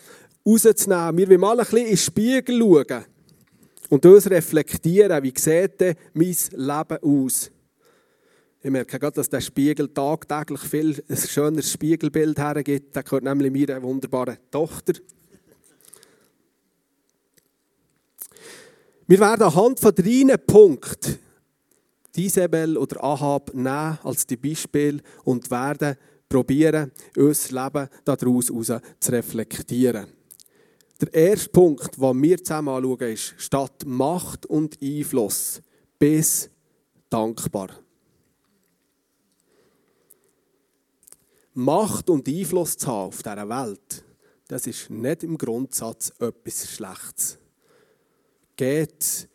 rauszunehmen. 0.46 1.16
Wir 1.16 1.28
wollen 1.28 1.40
mal 1.40 1.58
ein 1.58 1.64
bisschen 1.64 1.78
in 1.78 1.86
den 1.86 1.96
Spiegel 1.96 2.58
schauen 2.60 3.04
und 3.88 4.06
uns 4.06 4.30
reflektieren, 4.30 5.22
wie 5.22 5.34
sieht 5.36 5.80
denn 5.80 5.96
mein 6.14 6.36
Leben 6.52 6.98
aus? 7.02 7.50
Ich 8.64 8.70
merke 8.70 8.98
gerade, 8.98 9.16
dass 9.16 9.28
der 9.28 9.40
Spiegel 9.40 9.88
tagtäglich 9.88 10.60
viel 10.60 11.02
ein 11.08 11.16
schöneres 11.16 11.72
Spiegelbild 11.72 12.38
hergibt. 12.38 12.94
Der 12.94 13.02
gehört 13.02 13.24
nämlich 13.24 13.52
meiner 13.52 13.82
wunderbaren 13.82 14.36
Tochter. 14.52 14.92
Wir 19.08 19.18
werden 19.18 19.42
anhand 19.42 19.80
von 19.80 19.94
drei 19.94 20.36
Punkten 20.36 21.18
Isabel 22.20 22.76
oder 22.76 23.02
Ahab 23.02 23.54
nehmen 23.54 23.98
als 24.02 24.26
die 24.26 24.36
Beispiel 24.36 25.02
und 25.24 25.50
werden 25.50 25.96
probieren, 26.28 26.92
unser 27.16 27.64
Leben 27.64 27.88
daraus 28.04 28.48
heraus 28.48 28.82
zu 29.00 29.12
reflektieren. 29.12 30.06
Der 31.00 31.12
erste 31.12 31.50
Punkt, 31.50 31.96
den 32.00 32.22
wir 32.22 32.38
zusammen 32.38 32.68
anschauen, 32.68 33.12
ist, 33.12 33.34
statt 33.38 33.84
Macht 33.84 34.46
und 34.46 34.80
Einfluss 34.80 35.60
bis 35.98 36.48
dankbar. 37.10 37.70
Macht 41.54 42.08
und 42.08 42.28
Einfluss 42.28 42.76
zu 42.76 42.86
haben 42.86 43.08
auf 43.08 43.22
dieser 43.22 43.48
Welt, 43.48 44.04
das 44.48 44.66
ist 44.66 44.90
nicht 44.90 45.22
im 45.22 45.36
Grundsatz 45.36 46.12
etwas 46.18 46.70
Schlechtes. 46.70 47.38
Geht 48.56 49.28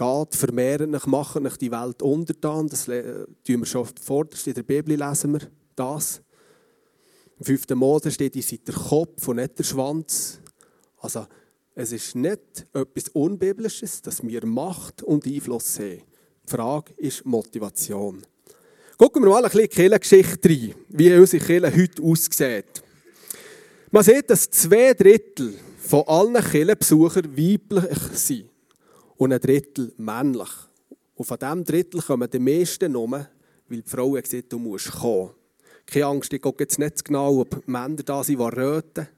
geht, 0.00 0.34
vermehren 0.34 0.94
euch, 0.94 1.06
machen 1.06 1.46
euch 1.46 1.56
die 1.58 1.70
Welt 1.70 2.00
untertan. 2.00 2.68
Das 2.68 2.86
tun 2.86 3.26
wir 3.44 3.66
schon 3.66 3.86
vorderst 4.02 4.46
in 4.46 4.54
der 4.54 4.62
Bibel, 4.62 4.96
lesen 4.96 5.34
wir 5.34 5.40
das. 5.76 6.22
Im 7.38 7.44
5. 7.44 7.68
Mose 7.74 8.10
steht, 8.10 8.36
ihr 8.36 8.42
seid 8.42 8.66
der 8.66 8.74
Kopf 8.74 9.28
und 9.28 9.36
nicht 9.36 9.58
der 9.58 9.64
Schwanz. 9.64 10.40
Also, 10.98 11.26
es 11.74 11.92
ist 11.92 12.14
nicht 12.14 12.66
etwas 12.72 13.08
Unbiblisches, 13.12 14.02
dass 14.02 14.22
wir 14.22 14.44
Macht 14.46 15.02
und 15.02 15.26
Einfluss 15.26 15.78
haben. 15.78 16.02
Die 16.46 16.50
Frage 16.50 16.92
ist 16.96 17.24
Motivation. 17.24 18.22
Gucken 18.96 19.22
wir 19.22 19.30
mal 19.30 19.44
ein 19.44 19.50
bisschen 19.50 19.62
die 19.62 19.68
Kirchengeschichte 19.68 20.48
rein, 20.48 20.74
wie 20.88 21.14
unsere 21.14 21.44
Kirche 21.44 21.76
heute 21.76 22.02
aussieht. 22.02 22.82
Man 23.90 24.04
sieht, 24.04 24.28
dass 24.28 24.50
zwei 24.50 24.94
Drittel 24.94 25.54
von 25.78 26.04
allen 26.06 26.42
Kirchenbesuchern 26.42 27.36
weiblich 27.36 27.98
sind 28.14 28.49
und 29.20 29.34
ein 29.34 29.40
Drittel 29.40 29.92
männlich. 29.98 30.48
Und 31.14 31.26
von 31.26 31.38
diesem 31.38 31.62
Drittel 31.62 32.00
kommen 32.00 32.30
die 32.30 32.38
meisten 32.38 32.92
nur, 32.92 33.10
weil 33.10 33.28
die 33.68 33.82
Frau 33.84 34.12
gesagt 34.12 34.50
du 34.50 34.58
musst 34.58 34.90
kommen. 34.92 35.30
Keine 35.84 36.06
Angst, 36.06 36.32
ich 36.32 36.40
gucke 36.40 36.64
jetzt 36.64 36.78
nicht 36.78 37.04
genau, 37.04 37.40
ob 37.40 37.68
Männer 37.68 38.02
da 38.02 38.24
sind, 38.24 38.38
die 38.38 38.42
röten. 38.42 39.08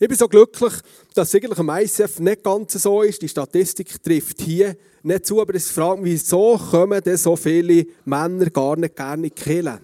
Ich 0.00 0.08
bin 0.08 0.16
so 0.16 0.26
glücklich, 0.26 0.72
dass 1.14 1.28
es 1.28 1.34
eigentlich 1.36 1.58
am 1.58 1.70
ICF 1.70 2.18
nicht 2.18 2.42
ganz 2.42 2.72
so 2.72 3.02
ist. 3.02 3.22
Die 3.22 3.28
Statistik 3.28 4.02
trifft 4.02 4.40
hier 4.40 4.76
nicht 5.04 5.26
zu, 5.26 5.40
aber 5.40 5.54
es 5.54 5.70
fragt 5.70 6.02
mich, 6.02 6.14
wieso 6.14 6.56
kommen 6.56 7.00
denn 7.02 7.16
so 7.16 7.36
viele 7.36 7.86
Männer 8.04 8.50
gar 8.50 8.76
nicht 8.76 8.96
gerne 8.96 9.30
die 9.30 9.78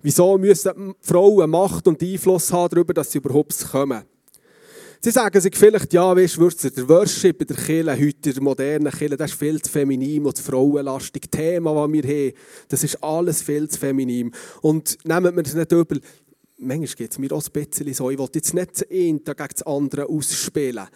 Wieso 0.00 0.38
müssen 0.38 0.94
Frauen 1.02 1.50
Macht 1.50 1.86
und 1.86 2.02
Einfluss 2.02 2.50
haben 2.54 2.70
darüber, 2.70 2.94
dass 2.94 3.12
sie 3.12 3.18
überhaupt 3.18 3.66
kommen? 3.70 4.02
Sie 5.02 5.12
sagen 5.12 5.40
sich 5.40 5.56
vielleicht, 5.56 5.94
ja, 5.94 6.14
weißt 6.14 6.36
du, 6.36 6.70
der 6.70 6.86
Worship 6.86 7.40
in 7.40 7.46
der 7.46 7.56
Kirche, 7.56 7.98
heute 7.98 8.34
der 8.34 8.42
modernen 8.42 8.92
Kirche, 8.92 9.16
das 9.16 9.30
ist 9.30 9.38
viel 9.38 9.58
zu 9.62 9.70
feminin 9.70 10.26
und 10.26 10.38
frauenlastig. 10.38 11.22
Thema, 11.30 11.72
das 11.74 11.90
wir 11.90 12.02
haben, 12.02 12.32
das 12.68 12.84
ist 12.84 13.02
alles 13.02 13.40
viel 13.40 13.66
zu 13.66 13.78
feminin. 13.78 14.30
Und 14.60 14.98
nehmen 15.04 15.34
wir 15.34 15.42
es 15.42 15.54
nicht 15.54 15.72
über, 15.72 15.96
manchmal 16.58 16.86
geht 16.88 17.12
es 17.12 17.18
mir 17.18 17.32
auch 17.32 17.42
ein 17.42 17.50
bisschen 17.50 17.94
so, 17.94 18.10
ich 18.10 18.18
will 18.18 18.28
jetzt 18.34 18.52
nicht 18.52 18.72
das 18.72 18.82
eine 18.90 19.20
gegen 19.20 19.22
das 19.24 19.62
andere 19.62 20.04
ausspielen. 20.04 20.86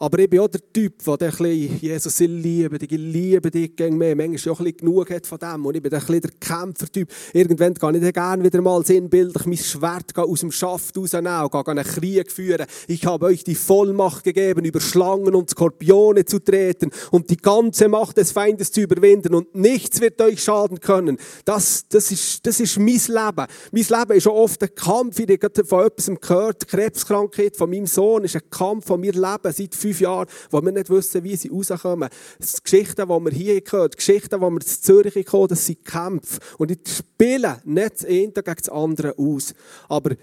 Aber 0.00 0.20
ich 0.20 0.30
bin 0.30 0.38
auch 0.38 0.48
der 0.48 0.60
Typ, 0.72 1.02
der 1.04 1.12
ein 1.14 1.18
bisschen, 1.18 1.78
Jesus, 1.80 2.20
ich 2.20 2.28
liebe 2.28 2.78
dich, 2.78 2.92
ich 2.92 2.98
liebe 2.98 3.50
dich 3.50 3.74
gegen 3.74 3.98
mich. 3.98 4.14
Manchmal 4.14 4.54
auch 4.54 4.60
ein 4.60 4.64
bisschen 4.64 4.76
genug 4.78 5.10
hat 5.10 5.26
von 5.26 5.38
dem. 5.38 5.66
Und 5.66 5.74
ich 5.74 5.82
bin 5.82 5.92
ein 5.92 5.98
bisschen 5.98 6.20
der 6.20 6.30
Kämpfertyp. 6.38 7.08
Irgendwann 7.32 7.74
kann 7.74 7.96
ich 7.96 8.12
gerne 8.12 8.44
wieder 8.44 8.62
mal 8.62 8.84
sinnbildlich 8.86 9.46
mein 9.46 9.56
Schwert 9.56 10.16
aus 10.16 10.40
dem 10.40 10.52
Schaft 10.52 10.96
rausnehmen 10.96 11.42
und 11.42 11.68
einen 11.68 11.84
Krieg 11.84 12.30
führen. 12.30 12.66
Ich 12.86 13.04
habe 13.06 13.26
euch 13.26 13.42
die 13.42 13.56
Vollmacht 13.56 14.22
gegeben, 14.22 14.64
über 14.64 14.80
Schlangen 14.80 15.34
und 15.34 15.50
Skorpione 15.50 16.24
zu 16.24 16.38
treten 16.38 16.92
und 17.10 17.28
die 17.28 17.36
ganze 17.36 17.88
Macht 17.88 18.18
des 18.18 18.30
Feindes 18.30 18.70
zu 18.70 18.82
überwinden. 18.82 19.34
Und 19.34 19.52
nichts 19.56 20.00
wird 20.00 20.20
euch 20.22 20.40
schaden 20.44 20.78
können. 20.78 21.18
Das, 21.44 21.88
das, 21.88 22.12
ist, 22.12 22.46
das 22.46 22.60
ist 22.60 22.78
mein 22.78 22.86
Leben. 22.86 23.46
Mein 23.72 23.98
Leben 23.98 24.12
ist 24.12 24.28
auch 24.28 24.36
oft 24.36 24.62
ein 24.62 24.72
Kampf. 24.76 25.18
Ich 25.18 25.42
habe 25.42 25.64
von 25.64 25.86
etwas 25.86 26.08
gehört. 26.20 26.62
Die 26.62 26.66
Krebskrankheit 26.66 27.56
von 27.56 27.68
meinem 27.68 27.86
Sohn 27.86 28.22
ist 28.22 28.36
ein 28.36 28.48
Kampf 28.48 28.86
von 28.86 29.00
mir 29.00 29.12
Leben 29.12 29.52
seit 29.52 29.74
fünf 29.74 29.87
Jahren, 29.92 30.28
wo 30.50 30.62
wir 30.62 30.72
nicht 30.72 30.90
wissen, 30.90 31.24
wie 31.24 31.36
sie 31.36 31.48
rauskommen. 31.48 32.08
Die 32.38 32.62
Geschichten, 32.62 33.02
die 33.02 33.08
wir 33.08 33.30
hier 33.30 33.60
gehört, 33.60 33.94
die 33.94 33.96
Geschichten, 33.96 34.36
die 34.36 34.40
wir 34.40 34.52
in 34.52 34.60
Zürich 34.60 35.14
gehört 35.14 35.50
das 35.50 35.66
sind 35.66 35.84
Kämpfe. 35.84 36.38
Und 36.58 36.70
ich 36.70 36.78
spiele 36.86 37.60
nicht 37.64 37.94
das 37.94 38.04
eine 38.04 38.32
gegen 38.32 38.54
das 38.56 38.68
andere 38.68 39.18
aus. 39.18 39.54
Aber 39.88 40.14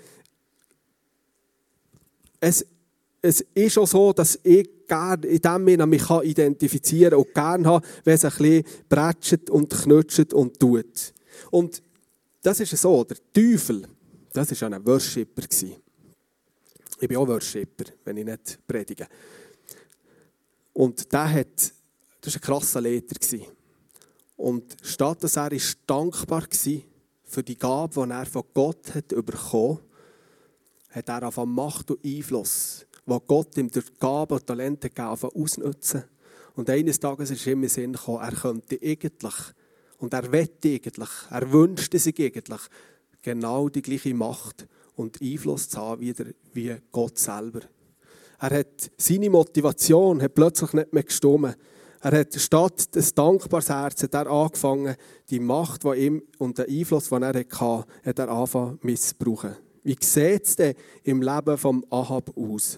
es, 2.39 2.65
es 3.21 3.45
ist 3.53 3.77
auch 3.77 3.87
so, 3.87 4.13
dass 4.13 4.39
ich 4.43 4.69
gerne 4.87 5.25
in 5.27 5.41
dem 5.41 5.67
Sinne 5.67 5.87
mich 5.87 6.09
identifizieren 6.09 7.11
kann 7.11 7.19
und 7.19 7.33
gerne 7.33 7.67
habe, 7.67 7.87
wenn 8.03 8.13
es 8.13 8.25
ein 8.25 8.31
bisschen 8.37 8.63
bretscht 8.87 9.49
und 9.49 9.69
knutscht 9.71 10.33
und 10.33 10.59
tut. 10.59 11.13
Und 11.51 11.81
das 12.41 12.59
ist 12.59 12.77
so, 12.77 13.03
der 13.03 13.17
Teufel, 13.33 13.87
das 14.31 14.61
war 14.61 14.71
ein 14.71 14.85
Worshipper. 14.85 15.43
Ich 16.99 17.07
bin 17.07 17.17
auch 17.17 17.27
Worshipper, 17.27 17.85
wenn 18.03 18.17
ich 18.17 18.25
nicht 18.25 18.59
predige. 18.67 19.07
Und 20.75 21.11
der 21.11 21.31
hat, 21.31 21.73
das 22.21 22.35
war 22.35 22.41
ein 22.41 22.41
krasser 22.41 22.81
Leiter. 22.81 23.15
Und 24.37 24.77
statt 24.83 25.23
dass 25.23 25.37
er 25.37 25.51
ist 25.51 25.79
dankbar 25.87 26.43
war 26.43 26.81
für 27.23 27.43
die 27.43 27.57
Gabe, 27.57 28.05
die 28.05 28.11
er 28.11 28.25
von 28.27 28.43
Gott 28.53 28.93
hat 28.93 29.07
bekommen 29.07 29.79
hat, 30.89 31.09
er 31.09 31.27
auf 31.27 31.43
Macht 31.45 31.89
und 31.89 32.05
Einfluss 32.05 32.85
wo 33.05 33.19
Gott 33.19 33.57
ihm 33.57 33.69
durch 33.69 33.97
Gaben 33.99 34.33
und 34.33 34.47
Talente 34.47 34.89
gegeben 34.89 35.31
ausnutzen. 35.35 36.03
Und 36.55 36.69
eines 36.69 36.99
Tages 36.99 37.31
ist 37.31 37.45
ihm 37.45 37.63
in 37.63 37.69
Sinn 37.69 37.93
gekommen, 37.93 38.23
er 38.23 38.31
könnte 38.31 38.79
eigentlich, 38.81 39.33
und 39.97 40.13
er 40.13 40.31
wette 40.31 40.69
eigentlich, 40.69 41.09
er 41.29 41.51
wünschte 41.51 41.99
sich 41.99 42.19
eigentlich, 42.19 42.61
genau 43.21 43.69
die 43.69 43.81
gleiche 43.81 44.13
Macht 44.13 44.67
und 44.95 45.21
Einfluss 45.21 45.69
zu 45.69 45.79
haben 45.79 46.01
wie 46.53 46.75
Gott 46.91 47.17
selber. 47.17 47.61
Er 48.39 48.59
hat 48.59 48.91
seine 48.97 49.29
Motivation 49.29 50.21
hat 50.21 50.35
plötzlich 50.35 50.73
nicht 50.73 50.93
mehr 50.93 51.03
gestimmt. 51.03 51.57
Er 52.01 52.19
hat 52.19 52.39
statt 52.39 52.93
des 52.93 53.13
dankbares 53.13 53.69
Herz 53.69 54.03
hat 54.03 54.13
er 54.13 54.27
angefangen, 54.27 54.95
die 55.29 55.39
Macht, 55.39 55.83
die 55.83 56.05
ihm 56.05 56.21
und 56.37 56.57
den 56.57 56.69
Einfluss, 56.69 57.09
den 57.09 57.23
er 57.23 57.29
hatte, 57.29 57.85
hat 58.05 58.19
er 58.19 58.29
angefangen 58.29 58.79
missbrauchen. 58.83 59.55
Wie 59.83 59.97
sieht 59.99 60.45
es 60.45 60.55
denn 60.55 60.75
im 61.03 61.21
Leben 61.21 61.57
von 61.57 61.85
Ahab 61.89 62.31
aus? 62.37 62.77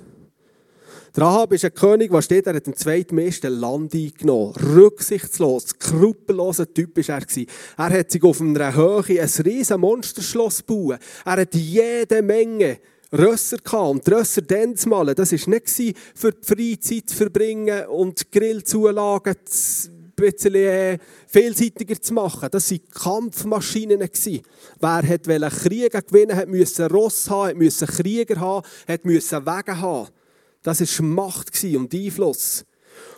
Der 1.15 1.23
Ahab 1.23 1.53
ist 1.53 1.65
ein 1.65 1.73
König, 1.73 2.11
der 2.11 2.21
steht, 2.21 2.47
er 2.47 2.55
hat 2.55 2.67
im 2.67 2.75
zweitmeisten 2.75 3.51
Land 3.59 3.93
eingenommen. 3.93 4.53
Rücksichtslos, 4.55 5.63
skrupelloser 5.69 6.71
Typ 6.71 6.95
war 6.97 7.19
er. 7.19 7.45
Er 7.77 7.99
hat 7.99 8.11
sich 8.11 8.23
auf 8.23 8.39
einer 8.39 8.75
Höhe 8.75 9.21
ein 9.21 9.43
riesen 9.45 9.79
Monsterschloss 9.81 10.65
gebaut. 10.65 10.99
Er 11.25 11.37
hat 11.37 11.55
jede 11.55 12.21
Menge 12.21 12.79
Rösser 13.11 13.57
gehabt. 13.57 13.89
Und 13.91 14.09
Rösser 14.09 14.41
dann 14.41 14.75
zu 14.75 14.89
malen, 14.89 15.15
das 15.15 15.31
war 15.31 15.49
nicht 15.49 15.97
für 16.15 16.31
die 16.31 16.45
Freizeit 16.45 17.09
zu 17.09 17.15
verbringen 17.15 17.87
und 17.87 18.31
Grillzulagen 18.31 19.35
zu 19.45 19.97
bisschen 20.17 20.55
äh, 20.55 20.97
vielseitiger 21.27 22.01
zu 22.01 22.13
machen. 22.13 22.49
Das 22.51 22.71
waren 22.71 22.81
Kampfmaschinen. 22.91 23.99
Wer 23.99 25.09
wollte 25.09 25.49
Kriege 25.49 26.01
gewinnen, 26.01 26.35
hat 26.35 26.49
müssen 26.49 26.87
Ross 26.87 27.29
haben, 27.29 27.63
musste 27.63 27.85
Krieger 27.85 28.39
haben, 28.39 28.65
hat 28.87 29.05
müssen 29.05 29.45
Wege 29.45 29.79
haben. 29.79 30.09
Das 30.63 30.81
war 30.81 31.05
Macht 31.05 31.63
und 31.63 31.93
Einfluss. 31.93 32.65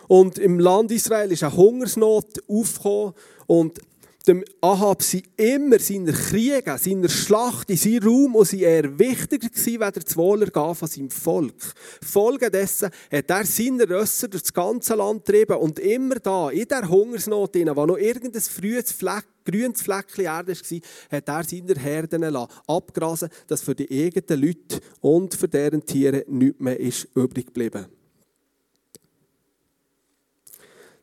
Und 0.08 0.38
im 0.38 0.60
Land 0.60 0.92
Israel 0.92 1.32
ist 1.32 1.42
eine 1.42 1.56
Hungersnot 1.56 2.42
aufgekommen 2.48 3.14
und 3.46 3.78
dem 4.26 4.44
Ahab 4.60 5.02
sind 5.02 5.28
immer 5.36 5.78
seiner 5.78 6.12
Kriege, 6.12 6.76
seiner 6.78 7.08
Schlacht, 7.08 7.70
in 7.70 7.76
seinem 7.76 8.02
Raum 8.02 8.34
und 8.34 8.46
sie 8.46 8.62
eher 8.62 8.98
wichtiger 8.98 9.48
gewesen, 9.48 9.82
als 9.82 10.04
das 10.04 10.16
Wohlergehen 10.16 10.74
von 10.74 10.88
seinem 10.88 11.10
Volk. 11.10 11.74
Folgedessen 12.02 12.90
hat 13.10 13.30
er 13.30 13.46
seine 13.46 13.88
Rösser 13.88 14.28
durch 14.28 14.42
das 14.42 14.52
ganze 14.52 14.94
Land 14.94 15.24
getrieben 15.24 15.56
und 15.56 15.78
immer 15.78 16.16
da, 16.16 16.50
in 16.50 16.68
der 16.68 16.88
Hungersnot, 16.88 17.54
wo 17.54 17.86
noch 17.86 17.96
irgendein 17.96 18.42
frühes 18.42 18.92
Fleck, 18.92 19.24
grünes 19.44 19.80
Fleckchen 19.80 20.26
Erde 20.26 20.54
war, 20.54 20.80
hat 21.10 21.28
er 21.28 21.44
seine 21.44 21.74
Herden 21.80 22.36
abgrasen 22.66 23.30
dass 23.46 23.62
für 23.62 23.74
die 23.74 23.88
eigenen 23.90 24.42
Leute 24.42 24.80
und 25.00 25.34
für 25.34 25.48
deren 25.48 25.84
Tiere 25.84 26.24
nichts 26.28 26.60
mehr 26.60 26.78
ist 26.78 27.08
übrig 27.14 27.46
geblieben. 27.46 27.86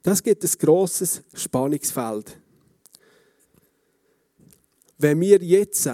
Das 0.03 0.21
gibt 0.21 0.43
ein 0.43 0.51
grosses 0.59 1.23
Spannungsfeld. 1.33 2.37
Wenn 4.99 5.21
wir 5.21 5.37
jetzt 5.43 5.87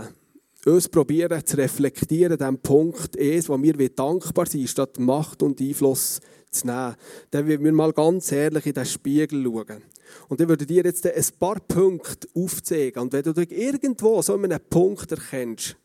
uns 0.65 0.87
probieren 0.87 1.45
zu 1.45 1.57
reflektieren, 1.57 2.37
dem 2.37 2.57
Punkt 2.57 3.17
ist, 3.17 3.49
wo 3.49 3.61
wir 3.61 3.89
dankbar 3.89 4.45
sind, 4.45 4.69
statt 4.69 4.97
Macht 4.97 5.43
und 5.43 5.59
Einfluss 5.59 6.21
zu 6.49 6.67
nehmen, 6.67 6.95
dann 7.29 7.45
würden 7.45 7.65
wir 7.65 7.73
mal 7.73 7.91
ganz 7.91 8.31
ehrlich 8.31 8.65
in 8.65 8.73
den 8.73 8.85
Spiegel 8.85 9.43
schauen. 9.43 9.83
Und 10.29 10.39
ich 10.39 10.47
würde 10.47 10.65
dir 10.65 10.83
jetzt 10.85 11.05
ein 11.05 11.25
paar 11.37 11.59
Punkte 11.59 12.29
aufzeigen. 12.33 13.01
Und 13.01 13.11
wenn 13.11 13.23
du 13.23 13.33
dich 13.33 13.51
irgendwo 13.51 14.21
so 14.21 14.35
einen 14.35 14.57
Punkt 14.69 15.11
erkennst, 15.11 15.75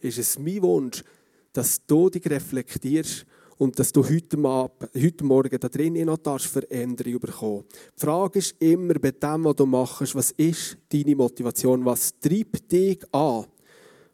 ist 0.00 0.18
es 0.18 0.38
mein 0.38 0.62
Wunsch, 0.62 1.04
dass 1.52 1.84
du 1.84 2.08
dich 2.08 2.24
reflektierst 2.24 3.26
und 3.58 3.78
dass 3.78 3.92
du 3.92 4.04
heute, 4.04 4.36
heute 4.38 5.24
Morgen 5.24 5.58
da 5.58 5.68
drin 5.68 5.94
noch 6.04 6.38
Veränderung 6.38 7.20
bekommen 7.20 7.64
Die 7.96 8.00
Frage 8.00 8.38
ist 8.38 8.54
immer 8.60 8.94
bei 8.94 9.12
dem, 9.12 9.44
was 9.44 9.56
du 9.56 9.66
machst, 9.66 10.14
was 10.14 10.30
ist 10.32 10.76
deine 10.88 11.16
Motivation? 11.16 11.84
Was 11.84 12.12
treibt 12.20 12.70
dich 12.70 13.02
an? 13.12 13.46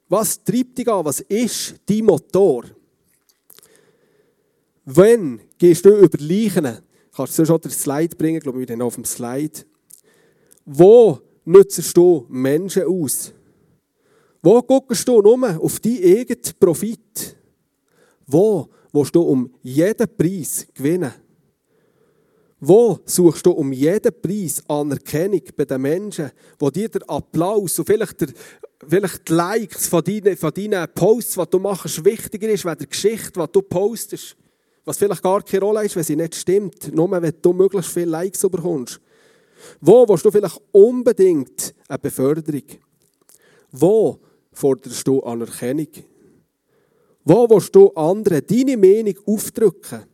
Was 0.08 0.42
treibt 0.42 0.78
dich 0.78 0.88
an? 0.88 1.04
Was 1.04 1.20
ist 1.20 1.74
dein 1.86 2.04
Motor? 2.04 2.64
Wenn 4.84 5.40
gehst 5.58 5.84
du 5.84 5.96
über 5.96 6.18
Leichen? 6.18 6.78
Kannst 7.14 7.38
du 7.38 7.44
schon 7.44 7.60
den 7.60 7.70
Slide 7.70 8.16
bringen? 8.16 8.36
Ich 8.36 8.42
glaube, 8.42 8.60
wir 8.60 8.66
sind 8.66 8.82
auf 8.82 8.94
dem 8.94 9.04
Slide. 9.04 9.64
Wo 10.64 11.20
nützt 11.44 11.96
du 11.96 12.26
Menschen 12.28 12.84
aus? 12.84 13.32
Wo 14.40 14.60
guckst 14.62 15.06
du 15.06 15.20
nur 15.20 15.60
auf 15.60 15.78
deinen 15.80 16.02
eigenen 16.02 16.42
Profit? 16.58 17.36
Wo 18.26 18.68
willst 18.92 19.14
du 19.14 19.22
um 19.22 19.52
jeden 19.62 20.16
Preis 20.16 20.66
gewinnen? 20.74 21.12
Wo 22.60 23.00
suchst 23.04 23.44
du 23.44 23.50
um 23.50 23.72
jeden 23.72 24.12
Preis 24.22 24.62
Anerkennung 24.68 25.42
bei 25.56 25.64
den 25.64 25.82
Menschen, 25.82 26.30
wo 26.58 26.70
dir 26.70 26.88
der 26.88 27.08
Applaus 27.10 27.76
und 27.78 27.86
vielleicht, 27.86 28.20
der, 28.20 28.28
vielleicht 28.86 29.28
die 29.28 29.32
Likes 29.32 29.88
von 29.88 30.04
deinen, 30.04 30.36
von 30.36 30.52
deinen 30.54 30.86
Posts, 30.94 31.34
die 31.34 31.50
du 31.50 31.58
machst, 31.58 32.04
wichtiger 32.04 32.48
ist, 32.48 32.64
als 32.64 32.78
die 32.78 32.88
Geschichte, 32.88 33.40
die 33.40 33.52
du 33.52 33.62
postest? 33.62 34.36
Was 34.84 34.98
vielleicht 34.98 35.22
gar 35.22 35.42
keine 35.42 35.64
Rolle 35.64 35.84
ist, 35.84 35.96
wenn 35.96 36.04
sie 36.04 36.14
nicht 36.14 36.36
stimmt, 36.36 36.94
nur 36.94 37.10
wenn 37.10 37.32
du 37.42 37.52
möglichst 37.52 37.92
viele 37.92 38.06
Likes 38.06 38.42
bekommst. 38.42 39.00
Wo 39.80 40.08
willst 40.08 40.24
du 40.24 40.30
vielleicht 40.30 40.60
unbedingt 40.70 41.74
eine 41.88 41.98
Beförderung? 41.98 42.64
Wo 43.72 44.20
forderst 44.52 45.06
du 45.06 45.20
Anerkennung? 45.22 45.88
Wo 47.24 47.48
willst 47.48 47.74
du 47.74 47.88
anderen 47.90 48.44
deine 48.46 48.76
Meinung 48.76 49.14
aufdrücken? 49.26 50.04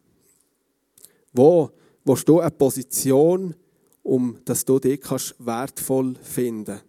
Wo 1.33 1.71
willst 2.05 2.29
du 2.29 2.40
eine 2.40 2.51
Position, 2.51 3.55
um 4.03 4.38
dass 4.44 4.64
du 4.64 4.79
dich 4.79 5.01
wertvoll 5.38 6.14
finden 6.23 6.66
kannst? 6.66 6.85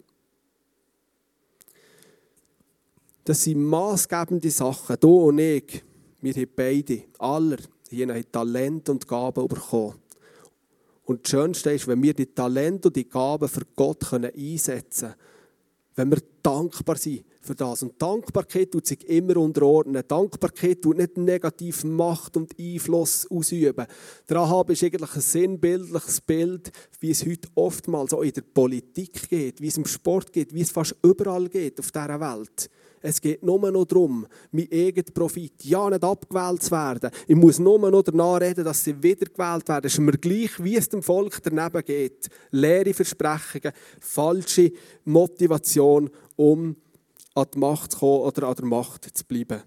Das 3.24 3.44
sind 3.44 3.62
maßgebende 3.62 4.50
Sachen. 4.50 4.96
Du 4.98 5.28
und 5.28 5.38
ich, 5.38 5.82
wir 6.20 6.34
haben 6.34 6.50
beide, 6.54 7.04
alle, 7.18 7.58
hier 7.88 8.08
haben 8.08 8.32
Talent 8.32 8.88
und 8.88 9.06
Gaben 9.06 9.46
bekommen. 9.46 9.94
Und 11.04 11.24
das 11.24 11.30
Schönste 11.30 11.72
ist, 11.72 11.86
wenn 11.86 12.02
wir 12.02 12.14
die 12.14 12.26
Talente 12.26 12.88
und 12.88 12.96
die 12.96 13.08
Gaben 13.08 13.48
für 13.48 13.62
Gott 13.74 14.12
einsetzen 14.12 15.08
können, 15.08 15.14
wenn 15.96 16.10
wir 16.10 16.18
dankbar 16.42 16.96
sind 16.96 17.24
für 17.40 17.54
das. 17.54 17.82
Und 17.82 18.00
Dankbarkeit 18.00 18.70
tut 18.70 18.86
sich 18.86 19.08
immer 19.08 19.36
unterordnen. 19.38 20.02
Dankbarkeit 20.06 20.82
tut 20.82 20.98
nicht 20.98 21.16
negativ 21.16 21.84
Macht 21.84 22.36
und 22.36 22.54
Einfluss 22.58 23.26
ausüben. 23.30 23.86
Der 24.28 24.36
Ahab 24.36 24.70
ist 24.70 24.84
eigentlich 24.84 25.14
ein 25.14 25.20
sinnbildliches 25.20 26.20
Bild, 26.20 26.70
wie 27.00 27.10
es 27.10 27.24
heute 27.24 27.48
oftmals 27.54 28.12
auch 28.12 28.22
in 28.22 28.32
der 28.32 28.42
Politik 28.42 29.28
geht, 29.28 29.60
wie 29.60 29.68
es 29.68 29.78
im 29.78 29.86
Sport 29.86 30.32
geht, 30.32 30.54
wie 30.54 30.60
es 30.60 30.70
fast 30.70 30.94
überall 31.02 31.48
geht 31.48 31.80
auf 31.80 31.90
dieser 31.90 32.20
Welt. 32.20 32.70
Es 33.02 33.20
geht 33.20 33.42
nur 33.42 33.70
noch 33.70 33.86
darum, 33.86 34.26
mein 34.52 34.68
eigener 34.70 35.10
Profit, 35.14 35.64
ja 35.64 35.88
nicht 35.88 36.04
abgewählt 36.04 36.62
zu 36.62 36.70
werden. 36.72 37.10
Ich 37.26 37.36
muss 37.36 37.58
nur 37.58 37.90
noch 37.90 38.02
danach 38.02 38.40
reden, 38.40 38.64
dass 38.64 38.84
sie 38.84 39.02
wiedergewählt 39.02 39.66
werden. 39.68 39.86
Es 39.86 39.94
ist 39.94 40.00
mir 40.00 40.12
gleich, 40.12 40.62
wie 40.62 40.76
es 40.76 40.90
dem 40.90 41.02
Volk 41.02 41.42
daneben 41.42 41.82
geht. 41.82 42.28
Leere 42.50 42.92
Versprechungen, 42.92 43.72
falsche 44.00 44.72
Motivation, 45.04 46.10
um 46.36 46.76
an 47.34 47.46
die 47.54 47.58
Macht 47.58 47.92
zu 47.92 47.98
kommen 47.98 48.22
oder 48.22 48.48
an 48.48 48.54
der 48.54 48.64
Macht 48.64 49.16
zu 49.16 49.24
bleiben. 49.24 49.62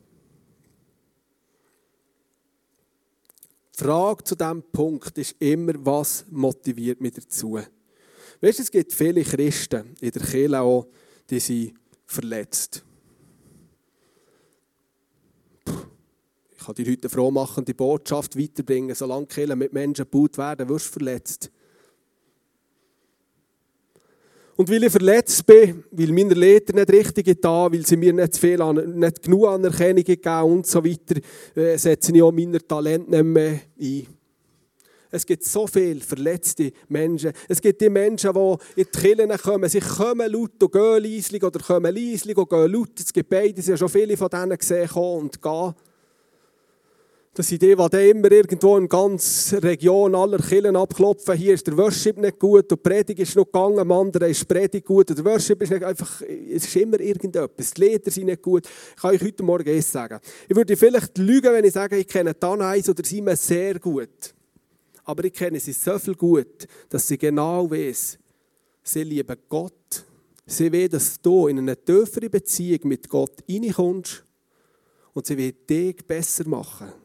Die 3.75 3.83
Frage 3.83 4.23
zu 4.23 4.35
diesem 4.35 4.63
Punkt 4.71 5.17
ist 5.17 5.35
immer, 5.39 5.73
was 5.83 6.25
motiviert 6.29 7.01
mich 7.01 7.13
dazu? 7.13 7.59
Weißt 8.41 8.59
du, 8.59 8.63
es 8.63 8.71
gibt 8.71 8.93
viele 8.93 9.23
Christen 9.23 9.95
in 9.99 10.11
der 10.11 10.21
Kirche 10.21 10.59
auch, 10.59 10.87
die 11.29 11.39
sind 11.39 11.73
verletzt. 12.05 12.83
Ich 16.55 16.65
kann 16.65 16.75
dir 16.75 16.91
heute 16.91 17.01
eine 17.01 17.09
frohmachende 17.09 17.73
Botschaft 17.73 18.37
weiterbringen. 18.37 18.95
Solange 18.95 19.25
Kirchen 19.25 19.59
mit 19.59 19.73
Menschen 19.73 20.05
gebaut 20.09 20.37
werden, 20.37 20.69
wirst 20.69 20.87
du 20.87 20.91
verletzt. 20.99 21.51
Und 24.55 24.69
weil 24.69 24.83
ich 24.83 24.91
verletzt 24.91 25.45
bin, 25.45 25.83
weil 25.91 26.11
meine 26.11 26.35
Lehrer 26.35 26.73
nicht 26.73 26.91
richtig 26.91 27.41
da, 27.41 27.71
weil 27.71 27.85
sie 27.85 27.97
mir 27.97 28.13
nicht, 28.13 28.37
viel 28.37 28.61
an, 28.61 28.99
nicht 28.99 29.23
genug 29.23 29.47
Anerkennung 29.47 30.03
geben 30.03 30.43
und 30.43 30.67
so 30.67 30.83
weiter, 30.83 31.19
äh, 31.55 31.77
setze 31.77 32.15
ich 32.15 32.21
auch 32.21 32.31
meine 32.31 32.59
Talente 32.59 33.09
nicht 33.09 33.23
mehr 33.23 33.59
ein. 33.79 34.07
Es 35.09 35.25
gibt 35.27 35.43
so 35.43 35.67
viele 35.67 35.99
verletzte 35.99 36.71
Menschen. 36.87 37.33
Es 37.47 37.61
gibt 37.61 37.79
die 37.81 37.89
Menschen, 37.89 38.33
die 38.33 38.81
in 38.81 38.87
die 38.91 38.99
Kirchen 38.99 39.29
kommen. 39.37 39.69
Sie 39.69 39.79
kommen 39.79 40.31
laut 40.31 40.63
und 40.63 40.71
gehen 40.71 41.03
leislich 41.03 41.43
oder 41.43 41.59
kommen 41.59 41.93
leislich 41.95 42.35
und 42.35 42.49
gehen 42.49 42.71
laut. 42.71 42.99
Es 42.99 43.13
gibt 43.13 43.29
beide. 43.29 43.61
Sie 43.61 43.71
haben 43.71 43.77
schon 43.77 43.89
viele 43.89 44.17
von 44.17 44.29
denen 44.29 44.57
gesehen 44.57 44.89
und 44.89 45.39
gehen. 45.39 45.73
Das 47.35 47.47
sind 47.47 47.63
die, 47.63 47.75
die 47.75 48.09
immer 48.11 48.31
irgendwo 48.31 48.77
in 48.77 48.87
ganz 48.87 49.55
Region 49.57 50.13
aller 50.13 50.37
Kirchen 50.37 50.75
abklopfen. 50.75 51.35
Hier 51.35 51.55
ist 51.55 51.65
der 51.65 51.75
Worship 51.75 52.19
nicht 52.19 52.37
gut 52.37 52.69
die 52.69 52.75
Predigt 52.75 53.21
ist 53.21 53.35
noch 53.35 53.45
gegangen, 53.45 53.79
am 53.79 53.91
anderen 53.91 54.29
ist 54.29 54.41
die 54.41 54.45
Predigt 54.45 54.85
gut 54.85 55.09
der 55.09 55.25
Worship 55.25 55.63
ist 55.63 55.71
nicht 55.71 55.83
einfach, 55.83 56.21
es 56.21 56.65
ist 56.65 56.75
immer 56.75 56.99
irgendetwas. 56.99 57.73
Die 57.73 57.81
Lieder 57.81 58.11
sind 58.11 58.27
nicht 58.27 58.43
gut. 58.43 58.67
Ich 58.67 59.01
kann 59.01 59.15
euch 59.15 59.21
heute 59.23 59.41
Morgen 59.41 59.67
eins 59.67 59.91
sagen. 59.91 60.19
Ich 60.47 60.55
würde 60.55 60.77
vielleicht 60.77 61.17
lügen, 61.17 61.51
wenn 61.51 61.65
ich 61.65 61.73
sage, 61.73 61.97
ich 61.97 62.07
kenne 62.07 62.37
Tanais 62.37 62.87
oder 62.87 63.03
Simon 63.03 63.35
sehr 63.35 63.79
gut. 63.79 64.35
Aber 65.03 65.23
ich 65.23 65.33
kenne 65.33 65.59
sie 65.59 65.73
so 65.73 65.97
viel 65.97 66.13
gut, 66.13 66.67
dass 66.87 67.07
sie 67.07 67.17
genau 67.17 67.67
weiß, 67.69 68.19
sie 68.83 69.03
lieben 69.03 69.37
Gott. 69.49 70.05
Sie 70.45 70.71
will, 70.71 70.87
dass 70.87 71.19
du 71.19 71.47
in 71.47 71.57
eine 71.57 71.83
tiefere 71.83 72.29
Beziehung 72.29 72.81
mit 72.83 73.09
Gott 73.09 73.43
reinkommst 73.49 74.23
und 75.15 75.25
sie 75.25 75.35
will 75.35 75.53
dich 75.67 76.05
besser 76.05 76.47
machen. 76.47 77.02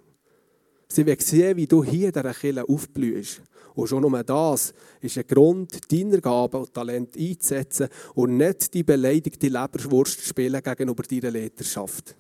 Sie 0.90 1.05
will 1.05 1.20
sehen, 1.20 1.57
wie 1.57 1.66
du 1.66 1.85
hier 1.85 2.09
in 2.09 2.12
dieser 2.12 2.33
Kirche 2.33 2.66
aufblühst. 2.66 3.42
Und 3.74 3.88
schon 3.88 4.01
nur 4.01 4.24
das 4.24 4.72
ist 5.01 5.18
ein 5.18 5.27
Grund, 5.27 5.92
deiner 5.92 6.20
Gaben 6.20 6.62
und 6.62 6.74
Talent 6.74 7.16
einzusetzen 7.16 7.88
und 8.14 8.37
nicht 8.37 8.72
die 8.74 8.83
beleidigte 8.83 9.48
Leberwurst 9.48 10.20
spielen 10.22 10.62
gegenüber 10.62 11.03
deiner 11.05 11.31
Leiterschaft. 11.31 12.16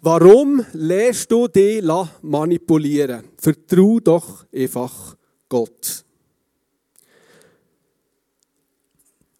Warum 0.00 0.64
lässt 0.74 1.32
du 1.32 1.48
dich 1.48 1.82
manipulieren? 2.22 3.24
Vertrau 3.36 3.98
doch 3.98 4.46
einfach 4.54 5.16
Gott. 5.48 6.04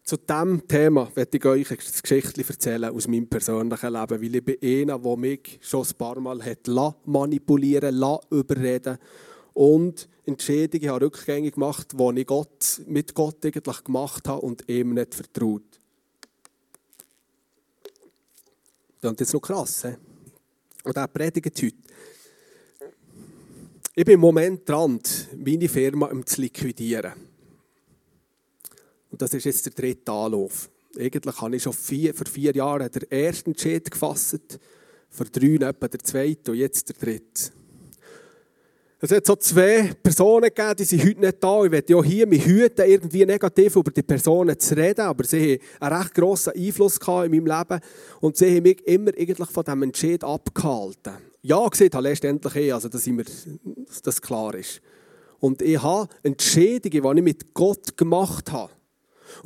Zu 0.09 0.17
diesem 0.17 0.67
Thema 0.67 1.15
werde 1.15 1.37
ich 1.37 1.45
euch 1.45 1.71
eine 1.71 1.77
Geschichte 1.77 2.43
erzählen 2.49 2.87
aus 2.87 3.07
meinem 3.07 3.29
persönlichen 3.29 3.93
Leben, 3.93 4.23
weil 4.23 4.37
ich 4.37 4.43
bin 4.43 4.57
einer, 4.63 4.99
der 4.99 5.17
mich 5.19 5.59
schon 5.61 5.85
ein 5.87 5.95
paar 5.99 6.19
Mal 6.19 6.43
hat 6.43 6.67
manipulieren 7.05 7.95
überreden 8.31 8.97
und 9.53 10.09
Entscheidungen 10.25 10.89
habe 10.89 11.05
rückgängig 11.05 11.57
gemacht, 11.57 11.93
die 11.93 12.21
ich 12.21 12.27
Gott, 12.27 12.81
mit 12.87 13.15
Gott 13.15 13.45
eigentlich 13.45 13.85
gemacht 13.85 14.27
habe 14.29 14.41
und 14.41 14.67
ihm 14.67 14.95
nicht 14.95 15.15
vertraut. 15.15 15.79
Das 19.03 19.13
ist 19.13 19.21
jetzt 19.21 19.35
noch 19.35 19.43
krass. 19.43 19.85
He? 19.85 19.95
Und 20.85 20.97
er 20.97 21.09
predigt 21.09 21.63
heute. 21.63 21.77
Ich 23.95 24.07
bin 24.07 24.15
im 24.15 24.21
Moment 24.21 24.67
dran, 24.67 25.01
meine 25.37 25.69
Firma 25.69 26.11
zu 26.25 26.41
liquidieren. 26.41 27.28
Und 29.11 29.23
das 29.23 29.35
ist 29.35 29.45
jetzt 29.45 29.67
der 29.67 29.73
dritte 29.73 30.13
Anlauf. 30.13 30.71
Eigentlich 30.99 31.41
habe 31.41 31.57
ich 31.57 31.63
schon 31.63 31.73
vier, 31.73 32.15
vor 32.15 32.27
vier 32.27 32.55
Jahren 32.55 32.91
den 32.91 33.11
ersten 33.11 33.51
Entscheid 33.51 33.91
gefasst, 33.91 34.59
vor 35.11 35.27
drei 35.27 35.69
etwa 35.69 35.89
der 35.89 36.01
zweite 36.01 36.53
und 36.53 36.59
jetzt 36.59 36.89
der 36.89 36.97
dritte. 36.97 37.53
Es 39.01 39.13
hat 39.13 39.27
so 39.27 39.37
zwei 39.37 39.93
Personen 40.03 40.51
gegeben, 40.53 40.75
die 40.77 40.85
sind 40.85 41.05
heute 41.05 41.21
nicht 41.21 41.37
da. 41.41 41.65
Ich 41.65 41.71
werde 41.71 41.93
ja 41.93 42.03
hier 42.03 42.27
mich 42.27 42.45
hüten, 42.45 42.85
irgendwie 42.85 43.25
negativ 43.25 43.77
über 43.77 43.93
die 43.93 44.03
Personen 44.03 44.59
zu 44.59 44.77
reden, 44.77 45.03
aber 45.03 45.23
sie 45.23 45.61
haben 45.81 45.93
einen 45.93 46.03
recht 46.03 46.15
grossen 46.15 46.53
Einfluss 46.57 46.99
in 46.99 47.31
meinem 47.31 47.47
Leben 47.47 47.81
und 48.21 48.37
sie 48.37 48.57
haben 48.57 48.65
mich 48.65 48.85
immer 48.89 49.13
eigentlich 49.17 49.51
von 49.51 49.63
diesem 49.63 49.83
Entscheid 49.85 50.25
abgehalten. 50.25 51.13
Ja, 51.43 51.65
gesehen 51.69 51.93
habe 51.93 52.09
letztendlich 52.09 52.57
eh, 52.57 52.73
also 52.73 52.89
dass, 52.89 53.07
mir, 53.07 53.25
das 54.03 54.21
klar 54.21 54.57
ist. 54.57 54.81
Und 55.39 55.63
ich 55.63 55.81
habe 55.81 56.09
Entscheidungen, 56.25 57.15
die 57.15 57.19
ich 57.21 57.25
mit 57.25 57.55
Gott 57.55 57.97
gemacht 57.97 58.51
habe, 58.51 58.73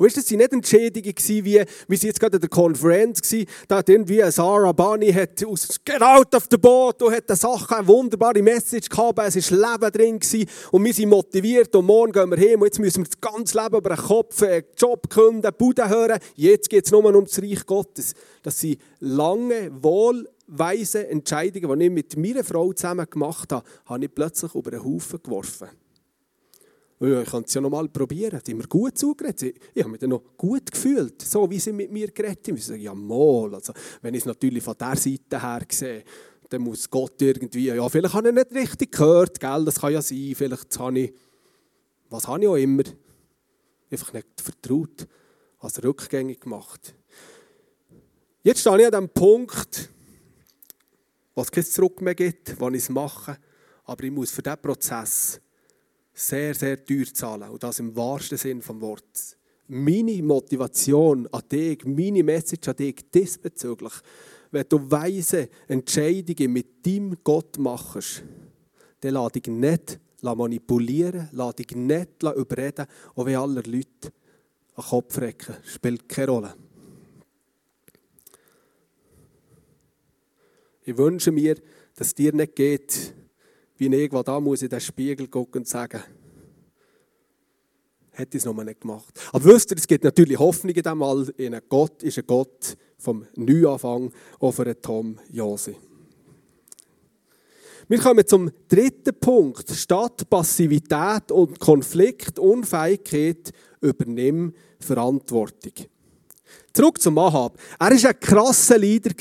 weißt, 0.03 0.17
das 0.17 0.29
waren 0.31 0.37
nicht 0.37 0.53
Entschädigungen, 0.53 1.45
wie, 1.45 1.63
wie 1.87 1.95
sie 1.95 2.07
jetzt 2.07 2.19
gerade 2.19 2.37
in 2.37 2.41
der 2.41 2.49
Konferenz 2.49 3.21
war. 3.31 3.45
Da 3.67 3.77
hat 3.77 3.89
irgendwie 3.89 4.21
Sarah 4.31 4.71
Bunny 4.71 5.11
hat 5.11 5.43
aus 5.45 5.79
Get 5.83 6.01
out 6.01 6.33
of 6.35 6.47
the 6.49 6.57
boat 6.57 7.01
und 7.01 7.13
hat 7.13 7.29
eine 7.29 7.37
Sache, 7.37 7.77
eine 7.77 7.87
wunderbare 7.87 8.41
Message 8.41 8.89
gehabt. 8.89 9.19
Es 9.19 9.51
war 9.51 9.77
Leben 9.77 9.91
drin 9.91 10.19
gewesen, 10.19 10.49
und 10.71 10.83
wir 10.83 10.93
sind 10.93 11.09
motiviert 11.09 11.75
und 11.75 11.85
morgen 11.85 12.11
gehen 12.11 12.29
wir 12.29 12.37
hin 12.37 12.55
und 12.55 12.65
jetzt 12.65 12.79
müssen 12.79 13.03
wir 13.03 13.09
das 13.09 13.21
ganze 13.21 13.61
Leben 13.61 13.77
über 13.77 13.89
den 13.89 13.97
Kopf, 13.97 14.41
einen 14.43 14.63
Job 14.77 15.09
künden, 15.09 15.51
Bude 15.57 15.87
hören. 15.87 16.19
Jetzt 16.35 16.69
geht 16.69 16.85
es 16.85 16.91
nur 16.91 17.05
um 17.05 17.25
das 17.25 17.41
Reich 17.41 17.65
Gottes. 17.65 18.13
Das 18.41 18.59
sind 18.59 18.79
lange, 18.99 19.71
wohlweise 19.81 21.07
Entscheidungen, 21.07 21.79
die 21.79 21.85
ich 21.85 21.91
mit 21.91 22.17
meiner 22.17 22.43
Frau 22.43 22.73
zusammen 22.73 23.07
gemacht 23.09 23.51
habe, 23.51 23.65
habe 23.85 24.05
ich 24.05 24.13
plötzlich 24.13 24.53
über 24.53 24.71
einen 24.71 24.83
Haufen 24.83 25.19
geworfen. 25.23 25.82
Ja, 27.09 27.21
ich 27.21 27.29
kann 27.29 27.43
es 27.43 27.53
ja 27.53 27.59
noch 27.59 27.69
mal 27.69 27.89
probieren. 27.89 28.39
Sie 28.45 28.53
haben 28.53 28.59
mir 28.59 28.67
gut 28.67 28.97
zugeredet. 28.97 29.59
Ich 29.73 29.81
habe 29.83 29.91
mich 29.91 29.99
dann 29.99 30.11
noch 30.11 30.23
gut 30.37 30.71
gefühlt, 30.71 31.21
so 31.21 31.49
wie 31.49 31.59
sie 31.59 31.73
mit 31.73 31.91
mir 31.91 32.09
geredet 32.09 32.47
haben. 32.47 32.55
Ich 32.55 32.65
sage, 32.65 32.79
ja, 32.79 32.93
mal. 32.93 33.53
Also, 33.55 33.73
wenn 34.01 34.13
ich 34.13 34.21
es 34.21 34.25
natürlich 34.25 34.63
von 34.63 34.75
dieser 34.79 34.95
Seite 34.95 35.41
her 35.41 35.61
sehe, 35.69 36.03
dann 36.47 36.61
muss 36.61 36.89
Gott 36.89 37.21
irgendwie, 37.21 37.65
ja, 37.65 37.89
vielleicht 37.89 38.13
habe 38.13 38.29
ich 38.29 38.35
nicht 38.35 38.53
richtig 38.53 38.93
gehört, 38.93 39.37
gell? 39.37 39.65
das 39.65 39.81
kann 39.81 39.91
ja 39.91 40.01
sein. 40.01 40.33
Vielleicht 40.33 40.79
habe 40.79 40.99
ich, 40.99 41.13
was 42.09 42.25
habe 42.25 42.41
ich 42.41 42.47
auch 42.47 42.55
immer, 42.55 42.83
einfach 43.91 44.13
nicht 44.13 44.27
vertraut, 44.37 45.07
also 45.59 45.81
rückgängig 45.81 46.39
gemacht. 46.39 46.95
Jetzt 48.43 48.61
stehe 48.61 48.79
ich 48.79 48.85
an 48.85 48.91
dem 48.91 49.09
Punkt, 49.09 49.89
wo 51.35 51.41
es 51.41 51.51
kein 51.51 51.65
Zurück 51.65 52.01
mehr 52.01 52.15
gibt, 52.15 52.57
wo 52.59 52.69
ich 52.69 52.75
es 52.75 52.89
mache, 52.89 53.37
aber 53.83 54.03
ich 54.05 54.11
muss 54.11 54.31
für 54.31 54.41
diesen 54.41 54.61
Prozess 54.61 55.41
sehr, 56.13 56.53
sehr 56.53 56.83
teuer 56.83 57.05
zahlen. 57.13 57.49
Und 57.49 57.63
das 57.63 57.79
im 57.79 57.95
wahrsten 57.95 58.37
Sinn 58.37 58.61
vom 58.61 58.79
Wort. 58.81 59.37
Meine 59.67 60.21
Motivation 60.21 61.27
an 61.31 61.41
dich, 61.51 61.85
meine 61.85 62.23
Message 62.23 62.67
an 62.67 62.75
dich 62.75 62.95
diesbezüglich, 63.13 63.93
wenn 64.51 64.65
du 64.69 64.91
weise 64.91 65.49
Entscheidungen 65.67 66.53
mit 66.53 66.85
deinem 66.85 67.17
Gott 67.23 67.57
machst, 67.57 68.23
dann 68.99 69.13
lade 69.13 69.39
dich 69.39 69.51
nicht 69.51 69.99
manipulieren, 70.21 71.29
lade 71.31 71.63
dich 71.63 71.75
nicht 71.75 72.21
überreden, 72.21 72.85
auch 73.15 73.25
wenn 73.25 73.35
alle 73.35 73.61
Leute 73.61 74.13
an 74.75 74.83
Kopf 74.83 75.17
recken. 75.17 75.55
Spielt 75.63 76.07
keine 76.07 76.31
Rolle. 76.31 76.55
Ich 80.85 80.97
wünsche 80.97 81.31
mir, 81.31 81.55
dass 81.95 82.13
dir 82.13 82.33
nicht 82.33 82.55
geht, 82.55 83.13
wie 83.91 83.95
ich, 83.95 84.09
der 84.09 84.23
da 84.23 84.39
muss 84.39 84.61
in 84.61 84.69
den 84.69 84.79
Spiegel 84.79 85.27
gucken 85.27 85.61
und 85.61 85.67
sagen, 85.67 86.01
hätte 88.11 88.37
ich 88.37 88.43
es 88.43 88.45
noch 88.45 88.63
nicht 88.63 88.81
gemacht. 88.81 89.19
Aber 89.31 89.45
wisst 89.45 89.71
ihr, 89.71 89.77
es 89.77 89.87
gibt 89.87 90.03
natürlich 90.03 90.39
Hoffnung 90.39 90.73
in 90.73 90.83
diesem 90.83 91.01
All. 91.01 91.29
In 91.37 91.59
Gott 91.67 92.03
ist 92.03 92.17
ein 92.17 92.27
Gott 92.27 92.77
vom 92.97 93.25
Neuanfang 93.35 94.11
auf 94.39 94.59
einen 94.59 94.81
Tom 94.81 95.19
Josi. 95.29 95.75
Wir 97.89 97.99
kommen 97.99 98.25
zum 98.25 98.49
dritten 98.67 99.19
Punkt. 99.19 99.69
Statt 99.71 100.29
Passivität 100.29 101.31
und 101.31 101.59
Konfliktunfähigkeit 101.59 103.51
übernimm 103.81 104.53
Verantwortung. 104.79 105.73
Zurück 106.71 107.01
zum 107.01 107.17
Ahab. 107.17 107.59
Er 107.79 107.91
war 107.91 108.09
ein 108.09 108.19
krasser 108.19 108.77
Leader. 108.77 109.11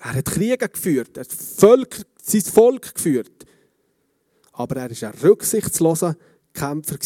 Er 0.00 0.14
hat 0.14 0.24
Kriege 0.26 0.68
geführt, 0.68 1.16
er 1.16 1.20
hat 1.20 1.32
Völker 1.32 2.02
sein 2.24 2.40
Volk 2.42 2.94
geführt. 2.94 3.44
Aber 4.52 4.76
er 4.76 4.90
war 4.90 5.08
ein 5.08 5.18
rücksichtsloser 5.20 6.16
Kämpfer. 6.52 6.98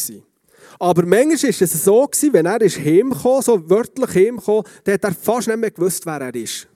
Aber 0.79 1.07
manchmal 1.07 1.53
war 1.53 1.63
es 1.63 1.85
so, 1.85 2.09
wenn 2.33 2.47
er 2.47 2.59
heimkam, 2.61 3.43
so 3.43 3.71
wörtlich 3.71 4.15
heimkam, 4.15 4.63
dann 4.85 4.95
hat 4.95 5.05
er 5.05 5.15
fast 5.15 5.49
nicht 5.49 5.59
mehr 5.59 5.71
gewusst, 5.71 6.05
wer 6.05 6.21
er 6.21 6.35
ist. 6.35 6.69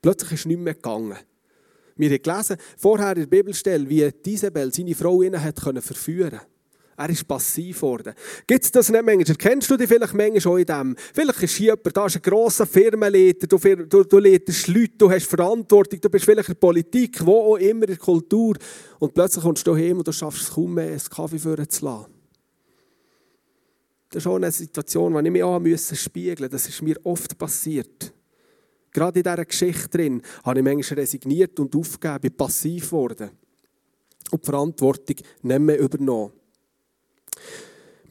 Plötzlich 0.00 0.32
ist 0.32 0.40
es 0.40 0.46
nicht 0.46 0.60
mehr 0.60 0.74
gegangen. 0.74 1.16
Wir 1.96 2.10
haben 2.10 2.22
gelesen, 2.22 2.56
vorher 2.78 3.12
in 3.12 3.20
der 3.20 3.26
Bibelstelle, 3.26 3.88
wie 3.88 4.10
Isabel 4.26 4.72
seine 4.72 4.94
Frau 4.94 5.20
ihn 5.22 5.42
hat 5.42 5.60
verführen 5.60 6.30
konnte. 6.30 6.46
Er 7.00 7.08
ist 7.08 7.26
passiv 7.26 7.76
geworden. 7.76 8.12
Gibt 8.46 8.62
es 8.62 8.70
das 8.70 8.90
nicht 8.90 9.02
manchmal? 9.02 9.34
Kennst 9.36 9.70
du 9.70 9.78
dich 9.78 9.88
vielleicht 9.88 10.12
manchmal 10.12 10.40
schon 10.42 10.58
in 10.58 10.66
dem? 10.66 10.96
Vielleicht 11.14 11.42
ist 11.44 11.58
jemand, 11.58 11.96
da 11.96 12.04
ist 12.04 12.16
ein 12.16 12.20
grosser 12.20 12.66
Firmenleiter, 12.66 13.46
du, 13.46 13.56
du, 13.56 14.04
du 14.04 14.18
leitest 14.18 14.68
Leute, 14.68 14.98
du 14.98 15.10
hast 15.10 15.24
Verantwortung, 15.24 15.98
du 15.98 16.10
bist 16.10 16.26
vielleicht 16.26 16.50
in 16.50 16.54
der 16.54 16.60
Politik, 16.60 17.24
wo 17.24 17.54
auch 17.54 17.56
immer, 17.56 17.84
in 17.84 17.86
der 17.86 17.96
Kultur. 17.96 18.54
Und 18.98 19.14
plötzlich 19.14 19.42
kommst 19.42 19.66
du 19.66 19.74
heim 19.74 19.96
und 19.96 20.08
du 20.08 20.12
schaffst 20.12 20.42
es 20.42 20.50
kaum 20.50 20.74
mehr, 20.74 20.88
einen 20.88 21.00
Kaffee 21.00 21.38
für 21.38 21.66
zu 21.66 21.84
lassen. 21.86 22.06
Das 24.10 24.22
ist 24.22 24.26
auch 24.26 24.36
eine 24.36 24.52
Situation, 24.52 25.14
die 25.14 25.24
ich 25.24 25.32
mich 25.32 25.42
auch 25.42 25.58
spiegeln 25.94 26.36
musste. 26.36 26.48
Das 26.50 26.68
ist 26.68 26.82
mir 26.82 26.96
oft 27.04 27.38
passiert. 27.38 28.12
Gerade 28.92 29.20
in 29.20 29.22
dieser 29.22 29.44
Geschichte 29.46 29.88
drin 29.88 30.20
habe 30.44 30.58
ich 30.58 30.64
manchmal 30.64 31.00
resigniert 31.00 31.58
und 31.60 31.74
aufgegeben, 31.74 32.20
bin 32.20 32.36
passiv 32.36 32.90
geworden. 32.90 33.30
Und 34.30 34.42
die 34.42 34.46
Verantwortung 34.46 35.16
nicht 35.40 35.60
mehr 35.60 35.78
übernommen. 35.78 36.32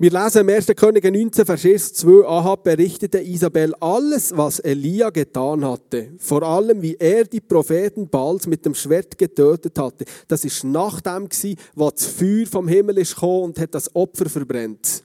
Wir 0.02 0.12
lesen 0.12 0.48
im 0.48 0.56
1. 0.56 0.68
Könige 0.78 1.12
19, 1.12 1.46
Vers 1.46 1.94
2, 1.94 2.26
Ahab 2.26 2.64
berichtete 2.64 3.20
Isabel 3.20 3.76
alles, 3.82 4.32
was 4.34 4.60
Elia 4.60 5.10
getan 5.10 5.66
hatte. 5.66 6.14
Vor 6.20 6.42
allem, 6.42 6.82
wie 6.82 6.96
er 6.96 7.26
die 7.26 7.42
Propheten 7.42 8.08
Baals 8.08 8.48
mit 8.48 8.66
dem 8.66 8.76
Schwert 8.76 9.18
getötet 9.18 9.78
hatte. 9.78 10.06
Das 10.30 10.46
ist 10.46 10.64
nach 10.64 11.02
dem 11.02 11.28
wo 11.76 11.90
das 11.90 12.06
Feuer 12.06 12.46
vom 12.46 12.70
Himmel 12.70 13.00
ist 13.00 13.16
gekommen 13.16 13.44
und 13.44 13.60
hat 13.60 13.76
das 13.76 13.94
Opfer 13.94 14.30
verbrennt. 14.30 15.04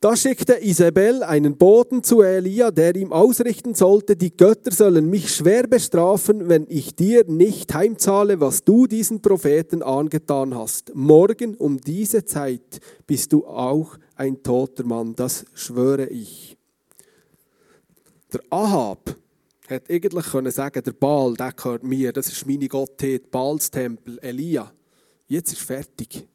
Da 0.00 0.14
schickte 0.14 0.62
Isabel 0.62 1.22
einen 1.22 1.56
Boten 1.56 2.02
zu 2.02 2.20
Elia, 2.20 2.70
der 2.70 2.94
ihm 2.96 3.14
ausrichten 3.14 3.74
sollte, 3.74 4.14
die 4.14 4.36
Götter 4.36 4.70
sollen 4.70 5.08
mich 5.08 5.34
schwer 5.34 5.66
bestrafen, 5.66 6.50
wenn 6.50 6.66
ich 6.68 6.94
dir 6.94 7.24
nicht 7.26 7.72
heimzahle, 7.72 8.38
was 8.38 8.62
du 8.62 8.86
diesen 8.86 9.22
Propheten 9.22 9.82
angetan 9.82 10.54
hast. 10.54 10.94
Morgen 10.94 11.54
um 11.54 11.80
diese 11.80 12.26
Zeit 12.26 12.80
bist 13.06 13.32
du 13.32 13.46
auch 13.46 13.96
ein 14.16 14.42
toter 14.42 14.84
Mann, 14.84 15.14
das 15.16 15.46
schwöre 15.54 16.08
ich. 16.08 16.58
Der 18.34 18.42
Ahab 18.50 19.16
hat 19.66 19.90
eigentlich 19.90 20.26
können 20.26 20.52
sagen, 20.52 20.82
der 20.84 20.92
Baal, 20.92 21.34
der 21.34 21.52
gehört 21.52 21.84
mir, 21.84 22.12
das 22.12 22.28
ist 22.28 22.46
meine 22.46 22.68
Gottheit, 22.68 23.30
Baals 23.30 23.70
Tempel, 23.70 24.18
Elia. 24.20 24.70
Jetzt 25.26 25.52
ist 25.52 25.62
fertig. 25.62 26.28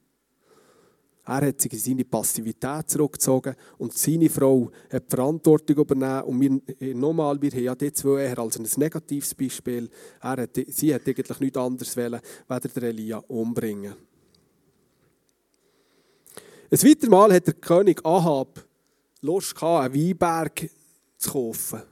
Er 1.24 1.48
hat 1.48 1.62
sich 1.62 1.74
in 1.74 1.80
seine 1.80 2.06
Passivität 2.06 2.90
zurückgezogen 2.90 3.56
und 3.78 3.94
seine 3.94 4.30
Frau 4.30 4.72
hat 4.92 5.04
die 5.04 5.16
Verantwortung 5.16 5.78
übernommen. 5.78 6.24
Und 6.24 6.42
wir, 6.42 6.62
äh, 6.80 6.94
nochmal, 6.94 7.40
wir 7.42 7.52
haben 7.52 7.64
ja 7.64 7.76
die 7.76 7.94
zwei 7.94 8.24
eher 8.24 8.40
als 8.40 8.58
ein 8.58 8.68
negatives 8.78 9.36
Beispiel. 9.36 9.90
Er 10.20 10.38
hat, 10.38 10.50
sie 10.68 10.94
hat 10.94 11.08
eigentlich 11.08 11.40
nichts 11.40 11.58
anderes 11.58 11.96
wollen, 11.96 12.22
weder 12.48 12.70
der 12.70 12.84
Elia 12.84 13.18
umbringen. 13.28 13.94
Ein 16.72 16.84
weiteres 16.84 17.10
Mal 17.10 17.34
hat 17.34 17.48
der 17.48 17.54
König 17.54 18.04
Ahab 18.04 18.66
Lust 19.22 19.54
gehabt, 19.54 19.86
einen 19.86 19.94
Weinberg 19.94 20.70
zu 21.18 21.32
kaufen. 21.32 21.84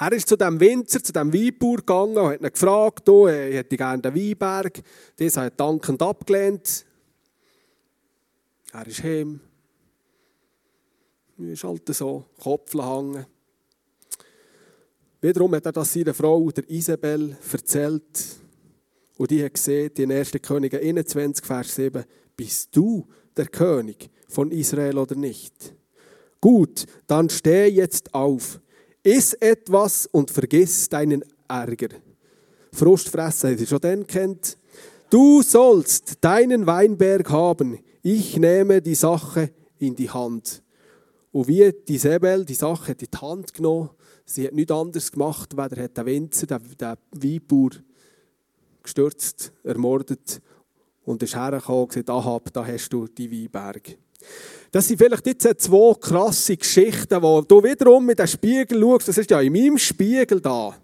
Er 0.00 0.12
ist 0.12 0.28
zu 0.28 0.36
dem 0.36 0.58
Winzer, 0.58 1.02
zu 1.02 1.12
dem 1.12 1.32
Weinbauer 1.32 1.76
gegangen 1.76 2.18
und 2.18 2.30
hat 2.30 2.40
ihn 2.40 2.52
gefragt, 2.52 3.08
oh, 3.08 3.28
ich 3.28 3.54
hätte 3.54 3.76
gerne 3.76 4.02
den 4.02 4.14
Weinberg. 4.14 4.80
Dieser 5.18 5.42
hat 5.42 5.60
dankend 5.60 6.00
abgelehnt. 6.02 6.86
Er 8.72 8.86
ist 8.86 9.02
heim. 9.02 9.40
Er 11.38 11.52
ist 11.52 11.64
halt 11.64 11.94
so, 11.94 12.24
Kopf 12.38 12.74
hängen. 12.74 13.24
Wiederum 15.20 15.54
hat 15.54 15.66
er 15.66 15.72
das 15.72 15.92
seiner 15.92 16.14
Frau, 16.14 16.50
der 16.50 16.68
Isabel, 16.68 17.36
erzählt. 17.50 18.36
Und 19.16 19.30
die 19.30 19.42
hat 19.42 19.54
gesehen, 19.54 19.90
in 19.96 20.12
1. 20.12 20.32
Könige 20.42 20.78
21, 20.78 21.44
Vers 21.44 21.74
7, 21.74 22.04
bist 22.36 22.76
du 22.76 23.06
der 23.36 23.46
König 23.46 24.10
von 24.28 24.52
Israel 24.52 24.98
oder 24.98 25.16
nicht? 25.16 25.74
Gut, 26.40 26.86
dann 27.06 27.28
steh 27.28 27.66
jetzt 27.66 28.14
auf, 28.14 28.60
iss 29.02 29.32
etwas 29.34 30.06
und 30.06 30.30
vergiss 30.30 30.88
deinen 30.88 31.24
Ärger. 31.48 31.88
Frustfressen, 32.72 33.50
habt 33.50 33.60
ihr 33.60 33.66
schon 33.66 33.80
den 33.80 34.06
kennt? 34.06 34.56
Du 35.10 35.42
sollst 35.42 36.18
deinen 36.20 36.66
Weinberg 36.66 37.28
haben, 37.30 37.78
ich 38.10 38.38
nehme 38.38 38.80
die 38.80 38.94
Sache 38.94 39.50
in 39.78 39.94
die 39.94 40.08
Hand. 40.08 40.62
Und 41.30 41.46
wie 41.46 41.70
die 41.86 41.96
Isabel 41.96 42.44
die 42.44 42.54
Sache 42.54 42.92
in 42.92 42.98
die 42.98 43.18
Hand 43.18 43.52
genommen, 43.52 43.90
sie 44.24 44.46
hat 44.46 44.54
nichts 44.54 44.72
anderes 44.72 45.12
gemacht, 45.12 45.54
weder 45.54 45.82
hat 45.82 45.96
der 45.96 46.06
Winzer, 46.06 46.46
der, 46.46 46.58
der 46.58 46.98
Weinbauer, 47.12 47.70
gestürzt, 48.82 49.52
ermordet 49.62 50.40
und 51.04 51.22
ist 51.22 51.36
hergekommen 51.36 51.82
und 51.82 51.88
gesagt, 51.88 52.08
Ahab, 52.08 52.50
da 52.50 52.66
hast 52.66 52.88
du 52.88 53.06
die 53.06 53.30
Weinberg. 53.30 53.98
Das 54.70 54.88
sind 54.88 54.96
vielleicht 54.96 55.26
jetzt 55.26 55.60
zwei 55.60 55.94
krasse 56.00 56.56
Geschichten, 56.56 57.22
wo 57.22 57.42
du 57.42 57.62
wiederum 57.62 58.06
mit 58.06 58.18
dem 58.18 58.26
Spiegel 58.26 58.80
schaust, 58.80 59.08
das 59.08 59.18
ist 59.18 59.30
ja 59.30 59.40
in 59.42 59.52
meinem 59.52 59.76
Spiegel 59.76 60.40
da. 60.40 60.74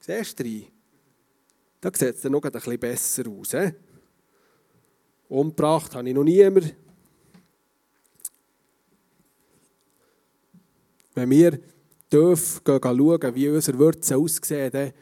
Siehst 0.00 0.38
du 0.40 0.42
rein? 0.42 0.64
Da 1.80 1.90
sieht 1.94 2.16
es 2.16 2.22
dann 2.22 2.32
noch 2.32 2.42
ein 2.42 2.50
bisschen 2.50 2.78
besser 2.78 3.22
aus. 3.28 3.52
He? 3.52 3.72
Umgebracht 5.28 5.94
habe 5.94 6.08
ich 6.08 6.14
noch 6.14 6.24
niemand. 6.24 6.74
Wenn 11.14 11.30
wir 11.30 11.58
dürfen 12.12 12.60
schauen, 12.64 13.34
wie 13.34 13.48
unsere 13.48 13.78
Würze 13.78 14.16
aussehen, 14.16 14.70
dann 14.70 14.92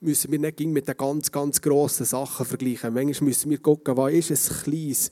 müssen 0.00 0.32
wir 0.32 0.38
nicht 0.38 0.60
mit 0.60 0.88
den 0.88 0.96
ganz, 0.96 1.30
ganz 1.30 1.60
grossen 1.60 2.06
Sachen 2.06 2.46
vergleichen. 2.46 2.94
Manchmal 2.94 3.28
müssen 3.28 3.50
wir 3.50 3.58
gucken, 3.58 3.96
was 3.96 4.30
ist 4.30 4.50
ein 4.50 4.62
kleines, 4.64 5.10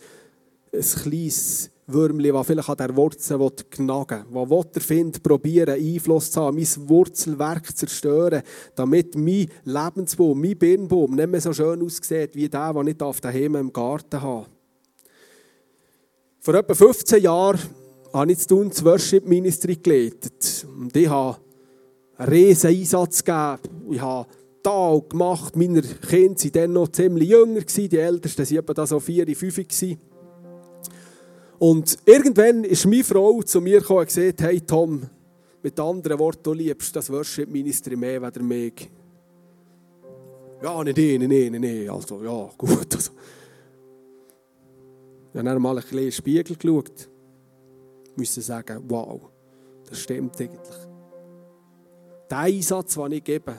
ein 0.73 0.81
kleines 0.81 1.71
Würmchen, 1.89 2.33
das 2.33 2.47
vielleicht 2.47 2.69
an 2.69 2.77
der 2.77 2.97
Wurzel 2.97 3.39
knagen 3.71 4.25
will, 4.31 4.47
das 4.49 4.67
er 4.75 4.81
findet, 4.83 5.23
probieren, 5.23 5.75
Einfluss 5.75 6.31
zu 6.31 6.43
haben, 6.43 6.57
mein 6.57 6.89
Wurzelwerk 6.89 7.67
zu 7.67 7.87
zerstören, 7.87 8.43
damit 8.75 9.17
mein 9.17 9.49
Lebensbaum, 9.65 10.41
mein 10.41 10.59
Birnbaum 10.59 11.15
nicht 11.15 11.29
mehr 11.29 11.41
so 11.41 11.53
schön 11.53 11.83
aussieht 11.83 12.35
wie 12.35 12.49
der, 12.49 12.75
den 12.75 12.89
ich 12.89 12.97
daheim 12.97 13.57
im 13.57 13.73
Garten 13.73 14.21
habe. 14.21 14.47
Vor 16.41 16.55
etwa 16.55 16.75
15 16.75 17.23
Jahren 17.23 17.59
habe 18.13 18.33
ich 18.33 18.39
zu 18.39 18.65
das 18.65 18.85
Worship 18.85 19.27
Ministry 19.27 19.77
geleitet. 19.77 20.67
Und 20.79 20.97
ich 20.97 21.09
habe 21.09 21.39
einen 22.17 22.29
riesen 22.31 22.71
Einsatz 22.71 23.25
gegeben. 23.25 23.93
Ich 23.93 24.01
habe 24.01 24.29
Tag 24.63 25.11
gemacht. 25.11 25.57
Meine 25.57 25.83
Kinder 25.83 26.41
waren 26.41 26.53
dann 26.53 26.73
noch 26.73 26.89
ziemlich 26.89 27.29
jünger. 27.29 27.61
Die 27.61 27.99
Ältesten 27.99 28.45
waren 28.51 28.71
etwa 28.71 28.87
so 28.87 29.01
vier, 29.01 29.27
fünf. 29.37 29.59
Und 31.59 31.99
irgendwann 32.05 32.65
ist 32.65 32.87
meine 32.87 33.05
Frau 33.05 33.43
zu 33.43 33.61
mir 33.61 33.81
gekommen 33.81 34.01
und 34.01 34.07
gesagt, 34.07 34.43
hey 34.43 34.61
Tom, 34.61 35.03
mit 35.63 35.79
anderen 35.81 36.19
Worten, 36.19 36.43
du 36.43 36.53
liebst 36.53 36.95
das 36.95 37.11
Worship 37.11 37.49
Ministry 37.49 37.97
mehr 37.97 38.23
als 38.23 38.39
mich. 38.39 38.89
Ja, 40.63 40.83
nicht 40.85 40.99
ich, 40.99 41.19
nicht 41.19 41.33
ich, 41.33 41.51
nicht 41.51 41.65
ich. 41.65 41.91
Also, 41.91 42.23
ja, 42.23 42.51
gut. 42.57 42.95
Also. 42.95 43.13
Ich 45.33 45.39
habe 45.39 45.45
dann 45.45 45.63
mal 45.63 45.77
ein 45.77 45.83
bisschen 45.83 45.99
in 45.99 46.05
den 46.05 46.13
Spiegel 46.13 46.57
geschaut. 46.57 47.09
Ich 48.11 48.17
musste 48.17 48.41
sagen, 48.41 48.85
wow, 48.89 49.21
das 49.89 49.99
stimmt 50.01 50.41
eigentlich. 50.41 50.79
Der 52.31 52.39
Einsatz, 52.39 52.95
den 52.95 53.13
ich 53.13 53.25
gebe, 53.25 53.59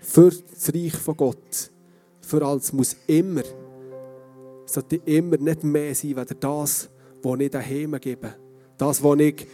für 0.00 0.30
das 0.30 0.72
Reich 0.74 0.96
von 0.96 1.16
Gott, 1.16 1.70
für 2.20 2.44
alles 2.44 2.72
muss 2.72 2.96
immer 3.06 3.42
sollte 4.72 4.96
immer 5.04 5.36
nicht 5.36 5.64
mehr 5.64 5.94
sein, 5.94 6.18
als 6.18 6.34
das, 6.38 6.90
was 7.22 7.40
ich 7.40 7.50
daheim 7.50 7.96
gebe. 8.00 8.34
Das, 8.76 9.02
was 9.02 9.18
ich 9.18 9.46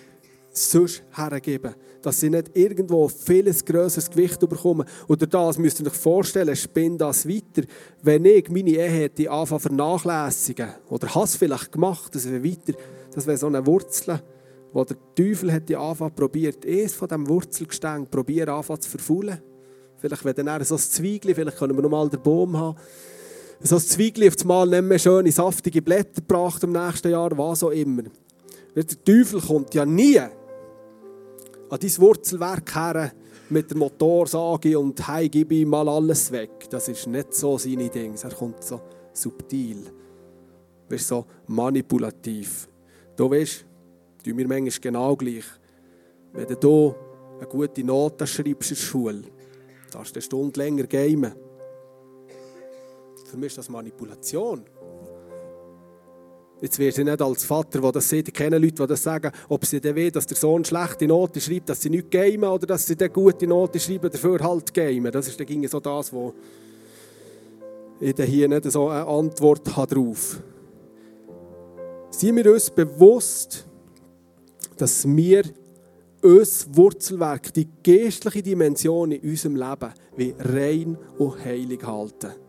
sonst 0.50 1.02
hergebe. 1.12 1.74
Dass 2.02 2.20
sie 2.20 2.30
nicht 2.30 2.56
irgendwo 2.56 3.08
vieles 3.08 3.64
grösseres 3.64 4.10
Gewicht 4.10 4.40
bekommen. 4.40 4.86
Oder 5.08 5.26
das 5.26 5.58
müsst 5.58 5.80
ihr 5.80 5.86
euch 5.86 5.92
vorstellen, 5.92 6.54
spinnt 6.54 7.00
das 7.00 7.28
weiter. 7.28 7.66
Wenn 8.02 8.24
ich 8.24 8.48
meine 8.48 8.70
Ehe 8.70 8.88
hätte 8.88 9.30
anfangen 9.30 9.60
vernachlässigen, 9.60 10.68
oder 10.88 11.14
habe 11.14 11.24
es 11.24 11.36
vielleicht 11.36 11.72
gemacht, 11.72 12.14
das 12.14 12.30
wäre 12.30 12.44
weiter, 12.44 12.78
das 13.12 13.26
wäre 13.26 13.36
so 13.36 13.46
eine 13.46 13.66
Wurzel, 13.66 14.20
wo 14.72 14.84
der 14.84 14.96
Teufel 15.14 15.50
hätte 15.50 15.78
anfangen 15.78 16.14
probiert, 16.14 16.64
eins 16.66 16.94
von 16.94 17.08
diesem 17.08 17.28
Wurzelgestänk 17.28 18.10
probieren 18.10 18.50
anfangen 18.50 18.82
zu 18.82 18.90
verfaulen. 18.90 19.42
Vielleicht 19.96 20.24
wäre 20.24 20.34
dann 20.34 20.62
so 20.64 20.74
ein 20.74 20.80
Zweigli, 20.80 21.34
vielleicht 21.34 21.56
können 21.56 21.74
wir 21.74 21.82
noch 21.82 21.90
mal 21.90 22.08
den 22.08 22.22
Baum 22.22 22.56
haben 22.56 22.76
so 23.60 23.76
ein 23.76 23.82
Zweigli 23.82 24.28
auf 24.28 24.44
Mal 24.44 24.68
nicht 24.68 24.82
mehr 24.82 24.98
schöne, 24.98 25.32
saftige 25.32 25.82
Blätter 25.82 26.20
gebracht 26.20 26.62
im 26.62 26.72
nächsten 26.72 27.10
Jahr, 27.10 27.36
was 27.36 27.62
auch 27.62 27.70
immer. 27.70 28.04
Der 28.74 28.86
Teufel 28.86 29.40
kommt 29.40 29.74
ja 29.74 29.86
nie 29.86 30.18
an 30.18 30.30
dein 31.70 31.98
Wurzelwerk 31.98 32.74
her 32.74 33.12
mit 33.48 33.70
der 33.70 33.78
Motorsage 33.78 34.78
und 34.78 35.06
«Hey, 35.08 35.28
gib 35.28 35.52
ihm 35.52 35.70
mal 35.70 35.88
alles 35.88 36.30
weg». 36.30 36.68
Das 36.70 36.88
ist 36.88 37.06
nicht 37.06 37.32
so 37.32 37.56
seine 37.58 37.88
Dinge. 37.88 38.16
Er 38.22 38.30
kommt 38.30 38.62
so 38.62 38.80
subtil. 39.12 39.84
Du 40.88 40.98
so 40.98 41.26
manipulativ. 41.46 42.68
Du 43.16 43.30
weißt, 43.30 43.64
du 44.24 44.34
mir 44.34 44.46
manchmal 44.46 44.80
genau 44.80 45.16
gleich. 45.16 45.44
Wenn 46.32 46.60
du 46.60 46.94
eine 47.38 47.46
gute 47.48 47.84
Note 47.84 48.26
schreibst 48.26 48.70
in 48.70 48.76
der 48.76 48.82
Schule, 48.82 49.22
darfst 49.90 50.14
du 50.14 50.18
eine 50.18 50.22
Stunde 50.22 50.60
länger 50.60 50.86
gamen. 50.86 51.45
Für 53.36 53.40
mich 53.40 53.48
ist 53.48 53.58
das 53.58 53.68
Manipulation. 53.68 54.64
Jetzt 56.62 56.78
wirst 56.78 56.96
du 56.96 57.04
nicht 57.04 57.20
als 57.20 57.44
Vater, 57.44 57.82
der 57.82 57.92
das 57.92 58.08
sieht, 58.08 58.28
ich 58.28 58.38
Leute, 58.40 58.70
die 58.70 58.86
das 58.86 59.02
sagen, 59.02 59.30
ob 59.50 59.66
sie 59.66 59.78
dann 59.78 59.94
will, 59.94 60.10
dass 60.10 60.26
der 60.26 60.38
Sohn 60.38 60.64
schlechte 60.64 61.06
Noten 61.06 61.38
schreibt, 61.38 61.68
dass 61.68 61.82
sie 61.82 61.90
nicht 61.90 62.10
gamen 62.10 62.44
oder 62.44 62.66
dass 62.66 62.86
sie 62.86 62.96
dann 62.96 63.12
gute 63.12 63.46
Noten 63.46 63.78
schreiben, 63.78 64.10
dafür 64.10 64.40
halt 64.40 64.72
gamen. 64.72 65.12
Das 65.12 65.28
ist 65.28 65.38
dann 65.38 65.68
so 65.68 65.80
das, 65.80 66.10
wo 66.14 66.32
ich 68.00 68.14
dann 68.14 68.26
hier 68.26 68.48
nicht 68.48 68.72
so 68.72 68.88
eine 68.88 69.06
Antwort 69.06 69.76
habe 69.76 69.94
darauf. 69.94 70.40
Seien 72.08 72.36
wir 72.36 72.50
uns 72.50 72.70
bewusst, 72.70 73.66
dass 74.78 75.06
wir 75.06 75.42
unser 76.22 76.74
Wurzelwerk, 76.74 77.52
die 77.52 77.68
geistliche 77.84 78.42
Dimension 78.42 79.12
in 79.12 79.28
unserem 79.28 79.56
Leben, 79.56 79.92
wie 80.16 80.34
rein 80.38 80.96
und 81.18 81.44
heilig 81.44 81.82
halten. 81.86 82.45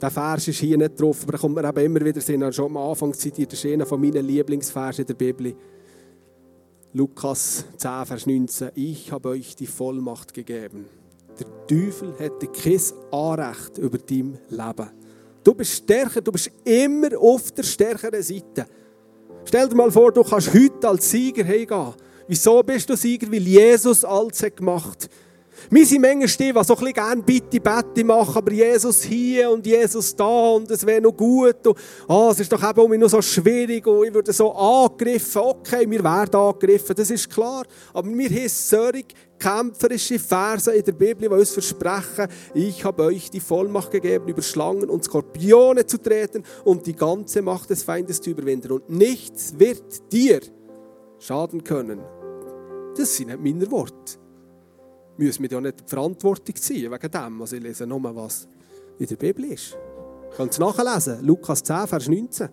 Der 0.00 0.10
Vers 0.10 0.46
ist 0.46 0.60
hier 0.60 0.78
nicht 0.78 1.00
drauf, 1.00 1.24
aber 1.24 1.32
er 1.34 1.38
kommt 1.40 1.56
mir 1.56 1.68
eben 1.68 1.96
immer 1.96 2.04
wieder 2.04 2.20
sehen. 2.20 2.42
Er 2.42 2.52
schon 2.52 2.66
am 2.66 2.76
Anfang 2.76 3.12
zitiert, 3.14 3.52
ist 3.52 3.66
einer 3.66 3.84
von 3.84 4.00
meinen 4.00 4.24
Lieblingsversen 4.24 5.04
der 5.04 5.14
Bibel. 5.14 5.54
Lukas 6.92 7.64
10, 7.76 8.06
Vers 8.06 8.26
19. 8.26 8.70
Ich 8.76 9.10
habe 9.10 9.30
euch 9.30 9.56
die 9.56 9.66
Vollmacht 9.66 10.32
gegeben. 10.32 10.86
Der 11.38 11.46
Teufel 11.66 12.14
hätte 12.16 12.46
kein 12.46 12.80
Anrecht 13.10 13.78
über 13.78 13.98
dein 13.98 14.38
Leben. 14.48 14.90
Du 15.42 15.54
bist 15.54 15.72
stärker, 15.72 16.20
du 16.20 16.30
bist 16.30 16.50
immer 16.64 17.18
auf 17.18 17.50
der 17.50 17.64
stärkeren 17.64 18.22
Seite. 18.22 18.66
Stell 19.44 19.68
dir 19.68 19.74
mal 19.74 19.90
vor, 19.90 20.12
du 20.12 20.22
kannst 20.22 20.54
heute 20.54 20.88
als 20.88 21.10
Sieger 21.10 21.44
heimgehen. 21.44 21.94
Wieso 22.28 22.62
bist 22.62 22.88
du 22.88 22.96
Sieger? 22.96 23.30
Weil 23.32 23.42
Jesus 23.42 24.04
alles 24.04 24.42
hat 24.42 24.56
gemacht 24.56 25.04
hat. 25.04 25.10
Wir 25.70 25.84
sind 25.84 26.02
manchmal 26.02 26.26
die, 26.26 26.52
die 26.52 26.64
so 26.64 26.74
ein 26.74 26.78
bisschen 26.78 26.92
gerne 26.92 27.22
Bitte, 27.22 27.60
Bette 27.60 28.04
machen, 28.04 28.36
aber 28.36 28.52
Jesus 28.52 29.02
hier 29.02 29.50
und 29.50 29.66
Jesus 29.66 30.14
da 30.16 30.24
und 30.24 30.70
es 30.70 30.84
wäre 30.86 31.00
noch 31.00 31.16
gut. 31.16 31.66
Und, 31.66 31.76
oh, 32.08 32.28
es 32.30 32.40
ist 32.40 32.52
doch 32.52 32.70
eben 32.70 32.80
um 32.80 32.98
noch 32.98 33.08
so 33.08 33.20
schwierig 33.20 33.86
und 33.86 34.06
ich 34.06 34.14
würde 34.14 34.32
so 34.32 34.52
angegriffen. 34.52 35.42
Okay, 35.42 35.88
wir 35.88 36.02
werden 36.02 36.34
angegriffen, 36.34 36.96
das 36.96 37.10
ist 37.10 37.28
klar. 37.28 37.64
Aber 37.92 38.08
wir 38.08 38.28
haben 38.28 38.48
solche 38.48 39.04
kämpferische 39.38 40.18
Verse 40.18 40.72
in 40.72 40.84
der 40.84 40.92
Bibel, 40.92 41.28
die 41.28 41.34
uns 41.34 41.50
versprechen, 41.50 42.28
ich 42.54 42.84
habe 42.84 43.04
euch 43.04 43.30
die 43.30 43.40
Vollmacht 43.40 43.90
gegeben, 43.90 44.28
über 44.28 44.42
Schlangen 44.42 44.88
und 44.88 45.04
Skorpione 45.04 45.86
zu 45.86 45.98
treten 45.98 46.44
und 46.64 46.86
die 46.86 46.96
ganze 46.96 47.42
Macht 47.42 47.70
des 47.70 47.82
Feindes 47.82 48.20
zu 48.20 48.30
überwinden. 48.30 48.72
Und 48.72 48.90
nichts 48.90 49.58
wird 49.58 50.12
dir 50.12 50.40
schaden 51.18 51.62
können. 51.62 52.00
Das 52.96 53.16
sind 53.16 53.28
nicht 53.28 53.40
meine 53.40 53.70
Worte 53.70 54.18
müssen 55.18 55.42
wir 55.42 55.50
ja 55.50 55.60
nicht 55.60 55.88
Verantwortung 55.88 56.56
ziehen 56.56 56.90
wegen 56.90 57.10
dem. 57.10 57.40
Also 57.40 57.56
ich 57.56 57.62
lese 57.62 57.86
nur, 57.86 58.02
was 58.14 58.48
in 58.98 59.06
der 59.06 59.16
Bibel 59.16 59.44
ist. 59.46 59.76
Ihr 60.30 60.36
könnt 60.36 60.52
es 60.52 60.58
nachlesen, 60.58 61.24
Lukas 61.24 61.62
10, 61.62 61.86
Vers 61.86 62.08
19. 62.08 62.48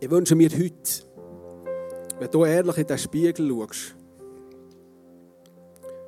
Ich 0.00 0.10
wünsche 0.10 0.34
mir 0.34 0.48
heute, 0.50 1.04
wenn 2.18 2.30
du 2.30 2.44
ehrlich 2.44 2.78
in 2.78 2.86
den 2.86 2.98
Spiegel 2.98 3.48
schaust, 3.48 3.94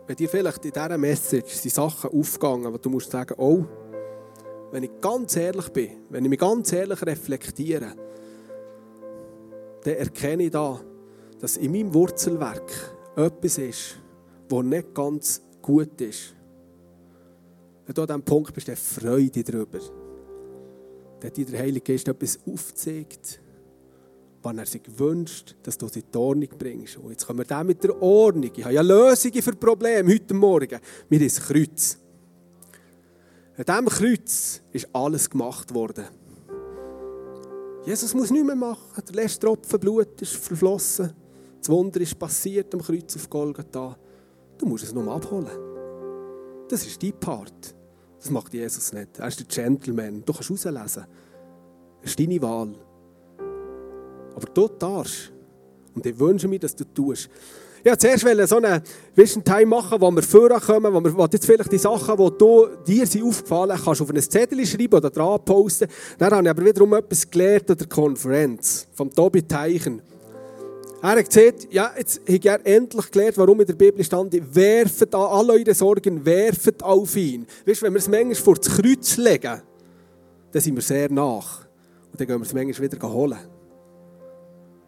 wenn 0.07 0.17
dir 0.17 0.29
vielleicht 0.29 0.65
in 0.65 0.73
dieser 0.73 0.99
Message 0.99 1.61
die 1.61 1.69
Sachen 1.69 2.11
aufgehen, 2.11 2.73
wo 2.73 2.79
du 2.79 2.89
musst 2.89 3.11
sagen, 3.11 3.35
oh, 3.37 3.65
wenn 4.71 4.85
ich 4.85 4.91
ganz 5.01 5.37
ehrlich 5.37 5.69
bin, 5.69 5.91
wenn 6.09 6.25
ich 6.25 6.31
mich 6.31 6.39
ganz 6.39 6.73
ehrlich 6.73 7.05
reflektiere, 7.05 7.95
dann 9.85 9.95
erkenne 9.95 10.45
ich 10.45 10.51
da, 10.51 10.81
dass 11.43 11.57
in 11.57 11.73
meinem 11.73 11.93
Wurzelwerk 11.93 12.95
etwas 13.17 13.59
ist, 13.59 13.97
das 14.49 14.63
nicht 14.63 14.95
ganz 14.95 15.43
gut 15.61 16.01
ist. 16.01 16.37
Wenn 17.85 17.95
du 17.95 18.03
an 18.03 18.07
diesem 18.07 18.23
Punkt 18.23 18.55
bist, 18.55 18.69
dann 18.69 18.77
Freude 18.77 19.43
darüber. 19.43 19.81
Dann 21.19 21.31
hat 21.31 21.37
dir 21.37 21.45
der 21.45 21.59
Heilige 21.59 21.93
Geist 21.93 22.07
etwas 22.07 22.39
aufgezeigt, 22.47 23.41
wann 24.41 24.59
er 24.59 24.67
sich 24.67 24.83
wünscht, 24.97 25.57
dass 25.65 25.77
du 25.77 25.89
sie 25.89 26.01
in 26.01 26.07
die 26.13 26.19
Ordnung 26.19 26.49
bringst. 26.57 26.99
Und 26.99 27.11
jetzt 27.11 27.27
kommen 27.27 27.41
wir 27.41 27.45
dann 27.45 27.67
mit 27.67 27.83
der 27.83 28.01
Ordnung. 28.01 28.53
Ich 28.55 28.63
habe 28.65 28.75
ja 28.75 28.83
Lösungen 28.83 29.43
für 29.43 29.57
Probleme 29.57 30.13
heute 30.15 30.35
Morgen. 30.35 30.79
Mir 31.09 31.23
ist 31.23 31.41
Kreuz. 31.41 31.99
An 33.57 33.65
diesem 33.65 33.87
Kreuz 33.87 34.63
ist 34.71 34.89
alles 34.93 35.29
gemacht 35.29 35.75
worden. 35.75 36.05
Jesus 37.85 38.15
muss 38.15 38.31
nichts 38.31 38.47
mehr 38.47 38.55
machen. 38.55 39.03
Der 39.09 39.15
letzte 39.17 39.45
Tropfen 39.45 39.81
Blut 39.81 40.23
ist 40.23 40.37
verflossen. 40.37 41.13
Das 41.63 41.69
Wunder 41.69 42.01
ist 42.01 42.19
passiert 42.19 42.75
am 42.75 42.83
Kreuz 42.83 43.15
auf 43.15 43.31
Golgatha. 43.31 43.97
Du 44.59 44.67
musst 44.67 44.83
es 44.83 44.93
nur 44.93 45.07
abholen. 45.15 45.47
Das 46.69 46.85
ist 46.85 47.01
dein 47.01 47.13
Part. 47.13 47.73
Das 48.19 48.31
macht 48.31 48.53
Jesus 48.53 48.93
nicht. 48.93 49.21
Er 49.21 49.29
ist 49.29 49.39
der 49.39 49.47
Gentleman. 49.47 50.25
Du 50.27 50.33
kannst 50.33 50.51
rauslesen. 50.51 51.07
Das 52.01 52.11
ist 52.11 52.19
deine 52.19 52.43
Wahl. 52.43 52.75
Aber 54.35 54.47
du 54.53 54.67
darfst. 54.77 55.31
Und 55.95 56.05
ich 56.05 56.19
wünsche 56.19 56.49
mir, 56.49 56.59
dass 56.59 56.75
du 56.75 56.83
tust. 56.83 57.31
Wollte 57.85 57.99
zuerst 57.99 58.49
so 58.49 58.57
einen 58.57 58.83
Vision 59.15 59.45
Time 59.45 59.67
machen, 59.67 60.01
wo 60.01 60.11
wir 60.11 60.23
vorkommen, 60.25 60.93
wo 60.93 61.01
wir 61.01 61.17
wo 61.17 61.29
jetzt 61.31 61.47
vielleicht 61.47 61.71
die 61.71 61.79
Sachen, 61.79 62.17
die 62.17 62.39
du, 62.39 62.67
dir 62.85 63.07
sind 63.07 63.23
aufgefallen 63.23 63.79
kannst 63.85 64.03
auf 64.03 64.11
ein 64.11 64.21
Zettel 64.21 64.67
schreiben 64.67 64.95
oder 64.95 65.11
dran 65.11 65.45
posten. 65.45 65.87
Dann 66.19 66.33
habe 66.33 66.43
ich 66.43 66.51
aber 66.51 66.65
wiederum 66.65 66.93
etwas 66.95 67.31
gelernt 67.31 67.71
an 67.71 67.77
der 67.77 67.87
Konferenz 67.87 68.89
vom 68.95 69.15
Tobi 69.15 69.43
Teichen. 69.43 70.03
Er 71.03 71.17
hat 71.17 71.29
gesagt, 71.29 71.67
ja, 71.73 71.93
jetzt 71.99 72.21
habe 72.21 72.49
er 72.49 72.65
endlich 72.65 73.11
gelernt, 73.11 73.37
warum 73.37 73.61
in 73.61 73.67
der 73.67 73.75
Bibel 73.75 74.05
stand, 74.05 74.33
werfet 74.55 75.13
alle 75.13 75.55
eure 75.55 75.75
Sorgen, 75.75 76.25
werfet 76.25 76.81
auf 76.81 77.17
ihn. 77.17 77.45
Weißt 77.67 77.83
du, 77.83 77.87
wenn 77.87 77.95
wir 77.95 77.99
es 77.99 78.09
manchmal 78.09 78.35
vor 78.37 78.55
das 78.55 78.69
Kreuz 78.69 79.17
legen, 79.17 79.63
dann 80.53 80.63
sind 80.63 80.77
wir 80.77 80.83
sehr 80.83 81.11
nach. 81.11 81.67
Und 82.13 82.21
dann 82.21 82.29
gehen 82.29 82.39
wir 82.39 82.47
es 82.47 82.55
manchmal 82.55 82.93
wieder 82.93 83.13
holen. 83.13 83.39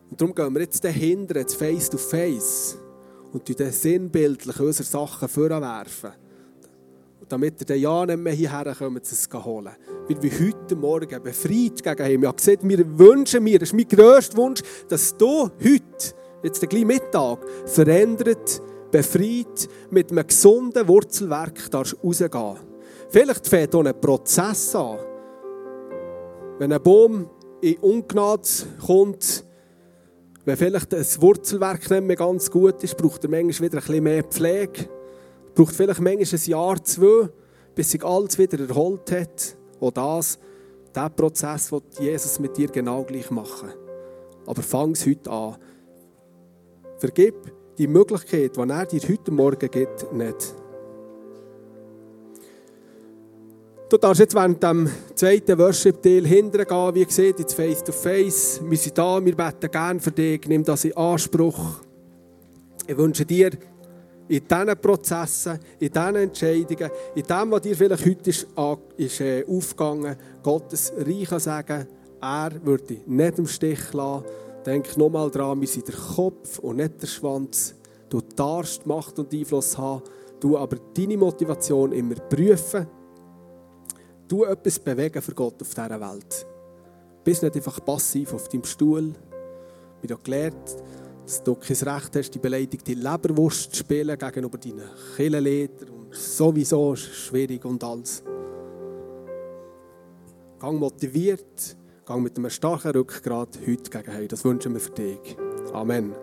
Und 0.09 0.21
darum 0.21 0.33
gehen 0.33 0.55
wir 0.55 0.61
jetzt 0.61 0.85
dahinter, 0.85 1.41
jetzt 1.41 1.57
face 1.57 1.91
to 1.91 1.99
face, 1.99 2.79
und 3.33 3.59
dann 3.59 3.73
sinnbildlich 3.73 4.61
unsere 4.61 4.87
Sachen 4.87 5.29
vorwerfen. 5.29 6.13
Damit 7.29 7.61
ihr 7.61 7.67
dann 7.67 7.79
ja 7.79 8.07
nicht 8.07 8.19
mehr 8.19 8.33
hierher 8.33 8.75
kommt, 8.75 9.05
es 9.05 9.29
holen. 9.33 9.73
Weil 10.09 10.23
wir 10.23 10.31
heute 10.31 10.77
Morgen 10.77 11.23
befreit 11.23 11.83
gegen 11.83 12.11
ihn. 12.11 12.25
Ich 12.25 12.37
gesagt, 12.37 12.69
wir 12.69 12.99
wünschen 12.99 13.45
mir, 13.45 13.59
das 13.59 13.71
ist 13.71 13.75
mein 13.75 13.89
grösster 13.89 14.37
Wunsch, 14.37 14.61
dass 14.89 15.17
du 15.17 15.51
heute, 15.63 16.15
jetzt 16.43 16.63
den 16.63 16.69
gleichen 16.69 16.87
Mittag, 16.87 17.39
verändert, 17.67 18.61
befreit, 18.91 19.69
mit 19.91 20.11
einem 20.11 20.27
gesunden 20.27 20.87
Wurzelwerk 20.87 21.71
darfst. 21.71 21.97
Vielleicht 23.09 23.49
fängt 23.49 23.75
auch 23.75 23.85
ein 23.85 24.01
Prozess 24.01 24.75
an. 24.75 24.99
Wenn 26.59 26.73
ein 26.73 26.83
Baum 26.83 27.31
in 27.61 27.79
Ungnade 27.79 28.49
kommt, 28.85 29.45
wenn 30.45 30.57
vielleicht 30.57 30.93
das 30.93 31.21
Wurzelwerk 31.21 31.91
nicht 31.91 32.05
mehr 32.05 32.17
ganz 32.17 32.51
gut 32.51 32.83
ist, 32.85 32.97
braucht 32.97 33.25
er 33.25 33.31
manchmal 33.31 33.69
wieder 33.69 33.79
ein 33.79 33.87
bisschen 33.87 34.05
mehr 34.05 34.23
Pflege. 34.25 34.89
Braucht 35.55 35.75
vielleicht 35.75 36.01
manchmal 36.01 36.41
ein 36.41 36.51
Jahr, 36.51 36.85
zwei, 36.85 37.29
bis 37.75 37.91
sich 37.91 38.05
alles 38.05 38.39
wieder 38.39 38.69
erholt 38.69 39.11
hat. 39.13 39.57
Auch 39.81 39.91
das, 39.91 40.39
der 40.95 41.11
Prozess, 41.11 41.71
den 41.71 41.83
Jesus 41.99 42.39
mit 42.39 42.57
dir 42.57 42.69
genau 42.69 43.03
gleich 43.05 43.31
machen. 43.31 43.71
Aber 44.47 44.63
fang 44.63 44.93
es 44.93 45.07
heute 45.07 45.31
an. 45.31 45.57
Vergib 46.99 47.35
die 47.79 47.87
Möglichkeit, 47.87 48.57
die 48.57 48.61
er 48.61 48.87
dir 48.87 49.01
heute 49.09 49.31
Morgen 49.31 49.71
gibt, 49.71 50.13
nicht. 50.13 50.55
Du 53.91 53.99
darfst 53.99 54.21
jetzt 54.21 54.35
während 54.35 54.63
dem 54.63 54.89
zweiten 55.15 55.59
Worship-Teil 55.59 56.27
hinterher 56.27 56.67
gehen, 56.67 56.95
wie 56.95 57.05
gesagt, 57.05 57.41
ins 57.41 57.55
Face-to-Face. 57.55 58.61
Wir 58.65 58.79
sind 58.79 58.99
da, 58.99 59.25
wir 59.25 59.37
beten 59.37 59.71
gerne 59.71 60.01
für 60.01 60.11
dich, 60.11 60.49
nimm 60.49 60.65
das 60.65 60.85
in 60.85 60.97
Anspruch. 60.97 61.81
Ich 62.87 62.97
wünsche 62.97 63.25
dir, 63.25 63.51
in 64.29 64.47
diesen 64.47 64.81
Prozessen, 64.81 65.59
in 65.79 65.91
diesen 65.91 66.17
Entscheidungen, 66.17 66.91
in 67.15 67.23
dem, 67.23 67.51
was 67.51 67.61
dir 67.63 67.77
vielleicht 67.77 68.07
heute 68.07 68.31
ist, 68.31 68.47
ist 68.97 69.21
äh, 69.21 69.45
aufgegangen, 69.47 70.17
Gottes 70.43 70.93
Reich 70.97 71.29
sagen, 71.43 71.87
er 72.21 72.51
würde 72.65 73.01
nicht 73.07 73.39
im 73.39 73.47
Stich 73.47 73.93
lassen. 73.93 74.25
Denk 74.65 74.97
nochmal 74.97 75.31
dran, 75.31 75.61
wir 75.61 75.69
sind 75.69 75.89
der 75.89 75.95
Kopf 75.95 76.59
und 76.61 76.77
nicht 76.77 77.03
der 77.03 77.07
Schwanz. 77.07 77.75
Du 78.09 78.23
darfst 78.35 78.87
Macht 78.87 79.19
und 79.19 79.33
Einfluss 79.33 79.77
haben, 79.77 80.03
du 80.41 80.57
aber 80.57 80.77
deine 80.95 81.19
Motivation 81.19 81.93
immer 81.93 82.15
prüfen. 82.15 82.87
Du 84.27 84.45
etwas 84.45 84.79
bewegen 84.79 85.21
für 85.21 85.35
Gott 85.35 85.61
auf 85.61 85.75
dieser 85.75 86.01
Welt. 86.01 86.47
Bist 87.25 87.43
nicht 87.43 87.57
einfach 87.57 87.85
passiv 87.85 88.33
auf 88.33 88.49
deinem 88.49 88.65
Stuhl. 88.65 89.13
Wir 90.01 90.17
haben 90.17 90.23
gelernt, 90.23 90.77
dass 91.25 91.43
du 91.43 91.55
kein 91.55 91.77
Recht 91.77 92.17
hast, 92.17 92.31
die 92.31 92.39
beleidigte 92.39 92.93
Leberwurst 92.93 93.73
zu 93.73 93.79
spielen 93.79 94.19
gegenüber 94.19 94.59
deinen 94.59 94.89
Killenliedern 95.17 95.89
und 95.89 96.15
sowieso 96.15 96.95
schwierig 96.95 97.65
und 97.65 97.83
alles. 97.83 98.23
Gang 100.59 100.79
motiviert, 100.79 101.77
gang 102.05 102.23
mit 102.23 102.37
einem 102.37 102.51
starken 102.51 102.93
Rückgrat 102.93 103.59
heute 103.67 103.91
gegen 103.91 104.15
heute. 104.15 104.29
Das 104.29 104.45
wünschen 104.45 104.75
wir 104.75 104.81
für 104.81 104.93
dich. 104.93 105.37
Amen. 105.73 106.15